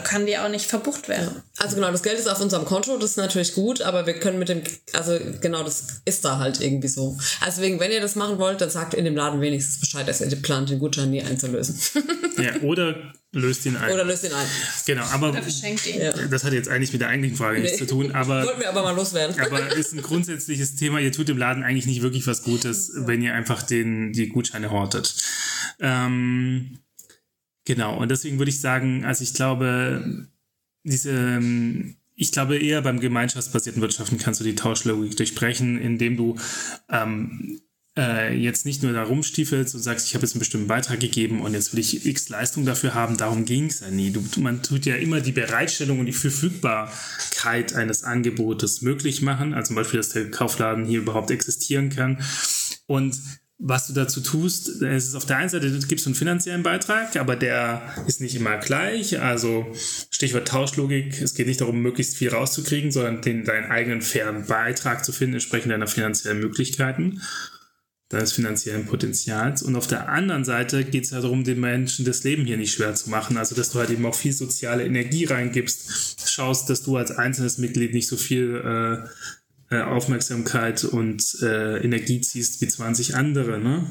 [0.00, 1.42] kann die auch nicht verbucht werden.
[1.58, 4.38] Also genau, das Geld ist auf unserem Konto, das ist natürlich gut, aber wir können
[4.38, 4.62] mit dem,
[4.94, 7.18] also genau, das ist da halt irgendwie so.
[7.42, 10.22] Also wegen, wenn ihr das machen wollt, dann sagt in dem Laden wenigstens Bescheid, dass
[10.22, 11.78] ihr plant, den Gutschein nie einzulösen.
[12.38, 13.92] ja, oder löst ihn ein.
[13.92, 14.46] Oder löst ihn ein.
[14.86, 16.00] Genau, aber oder verschenkt ihn.
[16.30, 17.62] das hat jetzt eigentlich mit der eigentlichen Frage nee.
[17.62, 19.38] nichts zu tun, aber wollten wir aber mal loswerden.
[19.40, 21.00] aber ist ein grundsätzliches Thema.
[21.00, 24.70] Ihr tut dem Laden eigentlich nicht wirklich was Gutes, wenn ihr einfach den die Gutscheine
[24.70, 25.14] hortet.
[25.80, 26.78] Ähm,
[27.64, 30.26] Genau, und deswegen würde ich sagen, also ich glaube,
[30.82, 31.40] diese,
[32.16, 36.36] ich glaube eher beim gemeinschaftsbasierten Wirtschaften kannst du die Tauschlogik durchbrechen, indem du
[36.88, 37.60] ähm,
[37.96, 41.42] äh, jetzt nicht nur da rumstiefelst und sagst, ich habe jetzt einen bestimmten Beitrag gegeben
[41.42, 44.10] und jetzt will ich x Leistung dafür haben, darum ging es ja nie.
[44.10, 49.68] Du, man tut ja immer die Bereitstellung und die Verfügbarkeit eines Angebotes möglich machen, also
[49.68, 52.18] zum Beispiel, dass der Kaufladen hier überhaupt existieren kann.
[52.86, 53.16] Und
[53.64, 57.14] was du dazu tust, es ist auf der einen Seite gibst du einen finanziellen Beitrag,
[57.16, 59.20] aber der ist nicht immer gleich.
[59.20, 59.72] Also
[60.10, 65.04] Stichwort Tauschlogik, es geht nicht darum, möglichst viel rauszukriegen, sondern den, deinen eigenen fairen Beitrag
[65.04, 67.22] zu finden, entsprechend deiner finanziellen Möglichkeiten,
[68.12, 69.62] deines finanziellen Potenzials.
[69.62, 72.74] Und auf der anderen Seite geht es ja darum, den Menschen das Leben hier nicht
[72.74, 73.36] schwer zu machen.
[73.36, 77.58] Also dass du halt eben auch viel soziale Energie reingibst, schaust, dass du als einzelnes
[77.58, 78.62] Mitglied nicht so viel
[79.70, 83.58] äh, äh, Aufmerksamkeit und äh, Energie ziehst wie 20 andere.
[83.58, 83.88] Ne?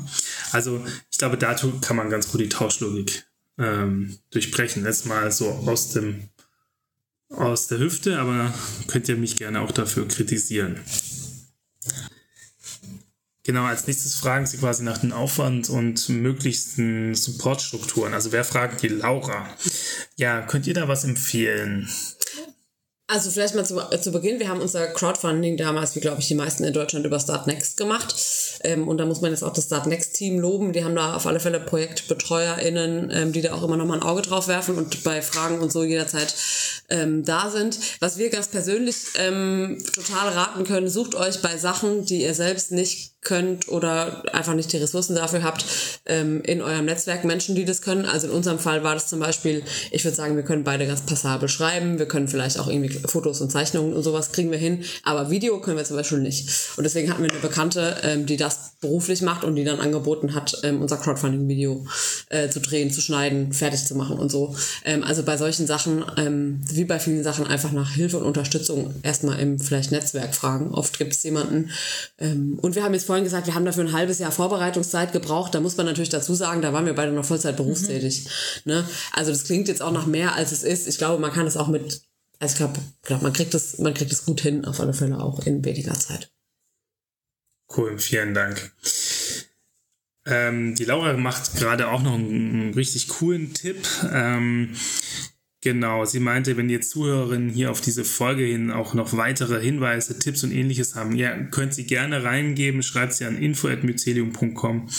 [0.51, 3.26] Also ich glaube, dazu kann man ganz gut die Tauschlogik
[3.57, 4.86] ähm, durchbrechen.
[4.86, 6.30] Jetzt mal so aus dem
[7.30, 8.53] aus der Hüfte, aber
[8.88, 10.80] könnt ihr mich gerne auch dafür kritisieren.
[13.44, 18.14] Genau, als nächstes fragen Sie quasi nach dem Aufwand und möglichsten Supportstrukturen.
[18.14, 19.48] Also wer fragt die Laura?
[20.16, 21.89] Ja, könnt ihr da was empfehlen?
[23.08, 26.28] Also vielleicht mal zu, äh, zu Beginn, wir haben unser Crowdfunding damals, wie glaube ich
[26.28, 28.16] die meisten in Deutschland, über Start Next gemacht.
[28.64, 30.74] Ähm, und da muss man jetzt auch das Start Next Team loben.
[30.74, 34.03] Die haben da auf alle Fälle ProjektbetreuerInnen, ähm, die da auch immer noch mal ein
[34.03, 36.34] Auge drauf werfen und bei Fragen und so jederzeit
[36.89, 37.80] ähm, da sind.
[37.99, 42.72] Was wir ganz persönlich ähm, total raten können, sucht euch bei Sachen, die ihr selbst
[42.72, 45.64] nicht könnt oder einfach nicht die Ressourcen dafür habt,
[46.07, 48.05] ähm, in eurem Netzwerk Menschen, die das können.
[48.05, 51.01] Also in unserem Fall war das zum Beispiel, ich würde sagen, wir können beide ganz
[51.01, 54.84] passabel schreiben, wir können vielleicht auch irgendwie Fotos und Zeichnungen und sowas kriegen wir hin,
[55.03, 56.49] aber Video können wir zum Beispiel nicht.
[56.78, 58.51] Und deswegen hatten wir eine Bekannte, ähm, die das
[58.82, 61.86] beruflich macht und die dann angeboten hat, ähm, unser Crowdfunding-Video
[62.30, 64.56] äh, zu drehen, zu schneiden, fertig zu machen und so.
[64.84, 68.93] Ähm, also bei solchen Sachen, ähm, wie bei vielen Sachen, einfach nach Hilfe und Unterstützung
[69.04, 70.72] erstmal im vielleicht Netzwerk fragen.
[70.72, 71.70] Oft gibt es jemanden.
[72.18, 75.54] Ähm, und wir haben jetzt vorhin gesagt, wir haben dafür ein halbes Jahr Vorbereitungszeit gebraucht.
[75.54, 78.26] Da muss man natürlich dazu sagen, da waren wir beide noch Vollzeit berufstätig.
[78.66, 78.72] Mhm.
[78.72, 78.86] Ne?
[79.14, 80.88] Also das klingt jetzt auch nach mehr, als es ist.
[80.88, 82.02] Ich glaube, man kann es auch mit,
[82.39, 85.20] also ich glaube, glaub, man kriegt es, man kriegt es gut hin, auf alle Fälle
[85.20, 86.32] auch in weniger Zeit.
[87.76, 88.72] Cool, vielen Dank.
[90.26, 93.88] Ähm, die Laura macht gerade auch noch einen, einen richtig coolen Tipp.
[94.11, 94.76] Ähm,
[95.63, 100.17] Genau, sie meinte, wenn ihr Zuhörerinnen hier auf diese Folge hin auch noch weitere Hinweise,
[100.17, 104.89] Tipps und ähnliches haben, ja, könnt sie gerne reingeben, schreibt sie an info.mycelium.com.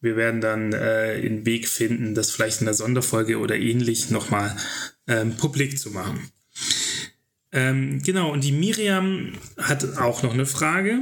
[0.00, 4.56] Wir werden dann äh, einen Weg finden, das vielleicht in der Sonderfolge oder ähnlich nochmal
[5.08, 6.30] ähm, publik zu machen.
[7.50, 11.00] Ähm, genau, und die Miriam hat auch noch eine Frage.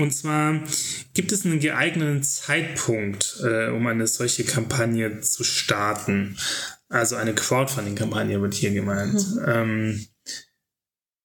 [0.00, 0.60] Und zwar,
[1.14, 6.36] gibt es einen geeigneten Zeitpunkt, äh, um eine solche Kampagne zu starten?
[6.88, 9.36] Also eine Crowdfunding-Kampagne wird hier gemeint.
[9.36, 9.44] Mhm.
[9.46, 10.06] Ähm,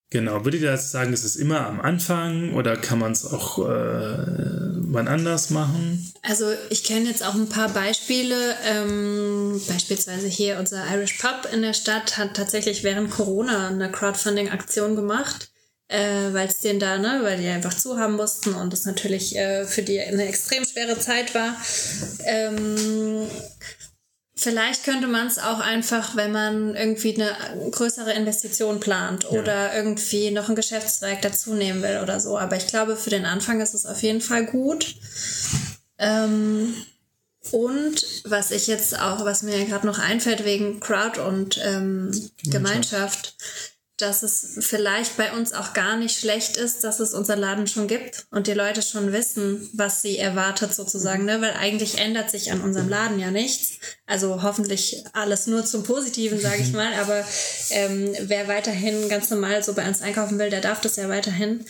[0.09, 3.59] genau, würdet ihr das sagen, ist es immer am Anfang oder kann man es auch
[3.59, 6.11] äh, wann anders machen?
[6.21, 8.55] Also ich kenne jetzt auch ein paar Beispiele.
[8.65, 14.95] Ähm, beispielsweise hier unser Irish Pub in der Stadt hat tatsächlich während Corona eine Crowdfunding-Aktion
[14.95, 15.52] gemacht.
[15.93, 19.35] Äh, weil es denen da, ne, weil die einfach zu haben mussten und das natürlich
[19.35, 21.55] äh, für die eine extrem schwere Zeit war.
[22.25, 23.27] Ähm,
[24.35, 29.39] Vielleicht könnte man es auch einfach, wenn man irgendwie eine größere Investition plant ja.
[29.39, 32.39] oder irgendwie noch einen Geschäftszweig dazu nehmen will oder so.
[32.39, 34.95] Aber ich glaube, für den Anfang ist es auf jeden Fall gut.
[35.99, 36.73] Ähm,
[37.51, 42.09] und was ich jetzt auch, was mir gerade noch einfällt wegen Crowd und ähm,
[42.43, 42.51] Gemeinschaft.
[42.51, 43.35] Gemeinschaft
[43.97, 47.87] dass es vielleicht bei uns auch gar nicht schlecht ist, dass es unser Laden schon
[47.87, 51.39] gibt und die Leute schon wissen, was sie erwartet sozusagen, ne?
[51.41, 53.73] weil eigentlich ändert sich an unserem Laden ja nichts.
[54.07, 57.23] Also hoffentlich alles nur zum Positiven, sage ich mal, aber
[57.69, 61.65] ähm, wer weiterhin ganz normal so bei uns einkaufen will, der darf das ja weiterhin.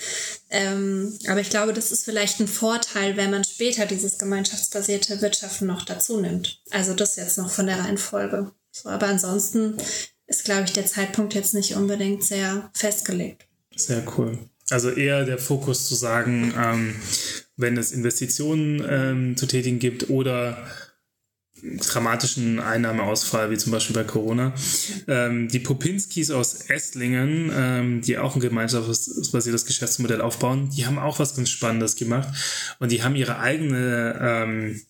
[0.49, 5.65] Ähm, aber ich glaube, das ist vielleicht ein Vorteil, wenn man später dieses gemeinschaftsbasierte Wirtschaften
[5.65, 6.61] noch dazu nimmt.
[6.71, 8.51] Also das jetzt noch von der Reihenfolge.
[8.71, 9.77] So, aber ansonsten
[10.27, 13.45] ist, glaube ich, der Zeitpunkt jetzt nicht unbedingt sehr festgelegt.
[13.75, 14.37] Sehr cool.
[14.69, 16.95] Also eher der Fokus zu sagen, ähm,
[17.57, 20.57] wenn es Investitionen ähm, zu tätigen gibt oder
[21.63, 24.53] dramatischen Einnahmeausfall, wie zum Beispiel bei Corona.
[25.07, 31.19] Ähm, die Popinskis aus Esslingen, ähm, die auch ein gemeinschaftsbasiertes Geschäftsmodell aufbauen, die haben auch
[31.19, 32.27] was ganz Spannendes gemacht
[32.79, 34.81] und die haben ihre eigene ähm,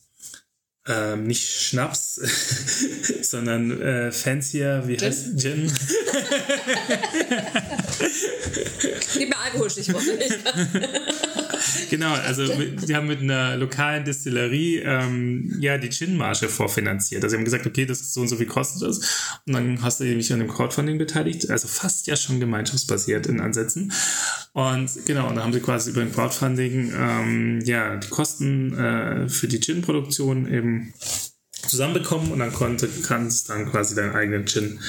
[0.88, 2.16] ähm, nicht Schnaps,
[3.22, 5.08] sondern äh, fancier, wie Gin?
[5.08, 5.72] heißt Gin?
[9.14, 10.40] Gib mir Alkoholstichworte nicht.
[11.90, 17.24] genau, also die haben mit einer lokalen Distillerie ähm, ja die Gin-Marge vorfinanziert.
[17.24, 19.40] Also sie haben gesagt, okay, das ist so und so viel kostet das.
[19.46, 21.50] Und dann hast du mich an dem Crowdfunding beteiligt.
[21.50, 23.92] Also fast ja schon gemeinschaftsbasiert in Ansätzen.
[24.54, 29.30] Und genau, und dann haben sie quasi über ein Crowdfunding ähm, ja die Kosten äh,
[29.30, 30.94] für die Gin-Produktion eben
[31.68, 34.80] zusammenbekommen und dann konnte, kannst dann quasi deinen eigenen Gin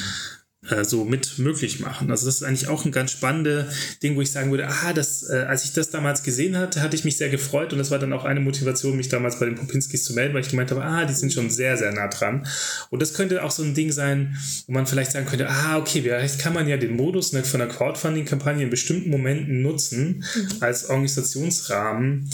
[0.71, 2.11] äh, so mit möglich machen.
[2.11, 5.29] Also das ist eigentlich auch ein ganz spannendes Ding, wo ich sagen würde, ah, das,
[5.29, 7.99] äh, als ich das damals gesehen hatte, hatte ich mich sehr gefreut und das war
[7.99, 10.83] dann auch eine Motivation, mich damals bei den Popinskis zu melden, weil ich gemeint habe,
[10.83, 12.47] ah, die sind schon sehr, sehr nah dran.
[12.91, 14.37] Und das könnte auch so ein Ding sein,
[14.67, 17.61] wo man vielleicht sagen könnte, ah, okay, vielleicht kann man ja den Modus ne, von
[17.61, 20.49] einer Crowdfunding-Kampagne in bestimmten Momenten nutzen mhm.
[20.61, 22.31] als Organisationsrahmen,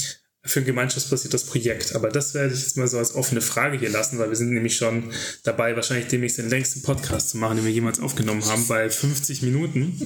[0.50, 1.94] für ein gemeinschaftsbasiertes Projekt.
[1.94, 4.50] Aber das werde ich jetzt mal so als offene Frage hier lassen, weil wir sind
[4.50, 5.12] nämlich schon
[5.44, 9.42] dabei, wahrscheinlich demnächst den längsten Podcast zu machen, den wir jemals aufgenommen haben, bei 50
[9.42, 10.00] Minuten.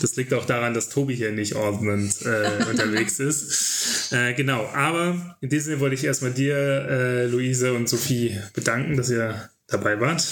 [0.00, 4.12] Das liegt auch daran, dass Tobi hier nicht ordnend äh, unterwegs ist.
[4.12, 8.96] Äh, genau, aber in diesem Sinne wollte ich erstmal dir, äh, Luise und Sophie, bedanken,
[8.96, 10.26] dass ihr dabei wart.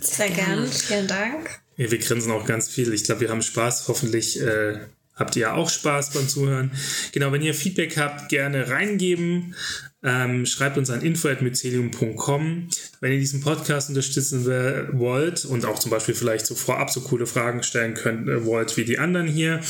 [0.00, 1.60] Sehr gern, vielen Dank.
[1.76, 2.92] Ja, wir grinsen auch ganz viel.
[2.92, 3.88] Ich glaube, wir haben Spaß.
[3.88, 4.78] Hoffentlich äh,
[5.20, 6.72] habt ihr auch Spaß beim Zuhören.
[7.12, 9.54] Genau, wenn ihr Feedback habt, gerne reingeben.
[10.02, 12.68] Ähm, schreibt uns an info.mycelium.com.
[13.00, 17.26] Wenn ihr diesen Podcast unterstützen wollt und auch zum Beispiel vielleicht so vorab so coole
[17.26, 19.60] Fragen stellen könnt, äh, wollt wie die anderen hier,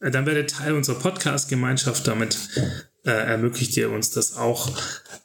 [0.00, 2.06] äh, dann werdet Teil unserer Podcast-Gemeinschaft.
[2.08, 2.38] Damit
[3.04, 4.70] äh, ermöglicht ihr uns das auch,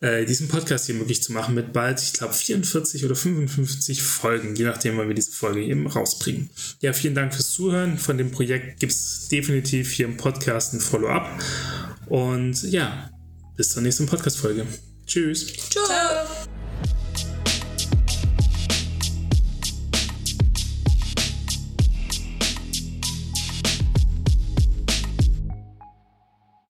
[0.02, 4.56] äh, diesen Podcast hier möglich zu machen mit bald, ich glaube, 44 oder 55 Folgen,
[4.56, 6.50] je nachdem, wann wir diese Folge eben rausbringen.
[6.80, 7.98] Ja, vielen Dank fürs Zuhören.
[7.98, 11.28] Von dem Projekt gibt es definitiv hier im Podcast ein Follow-up.
[12.08, 13.10] Und ja,
[13.58, 14.66] bis zur nächsten Podcast-Folge.
[15.06, 15.54] Tschüss.
[15.70, 16.43] Ciao.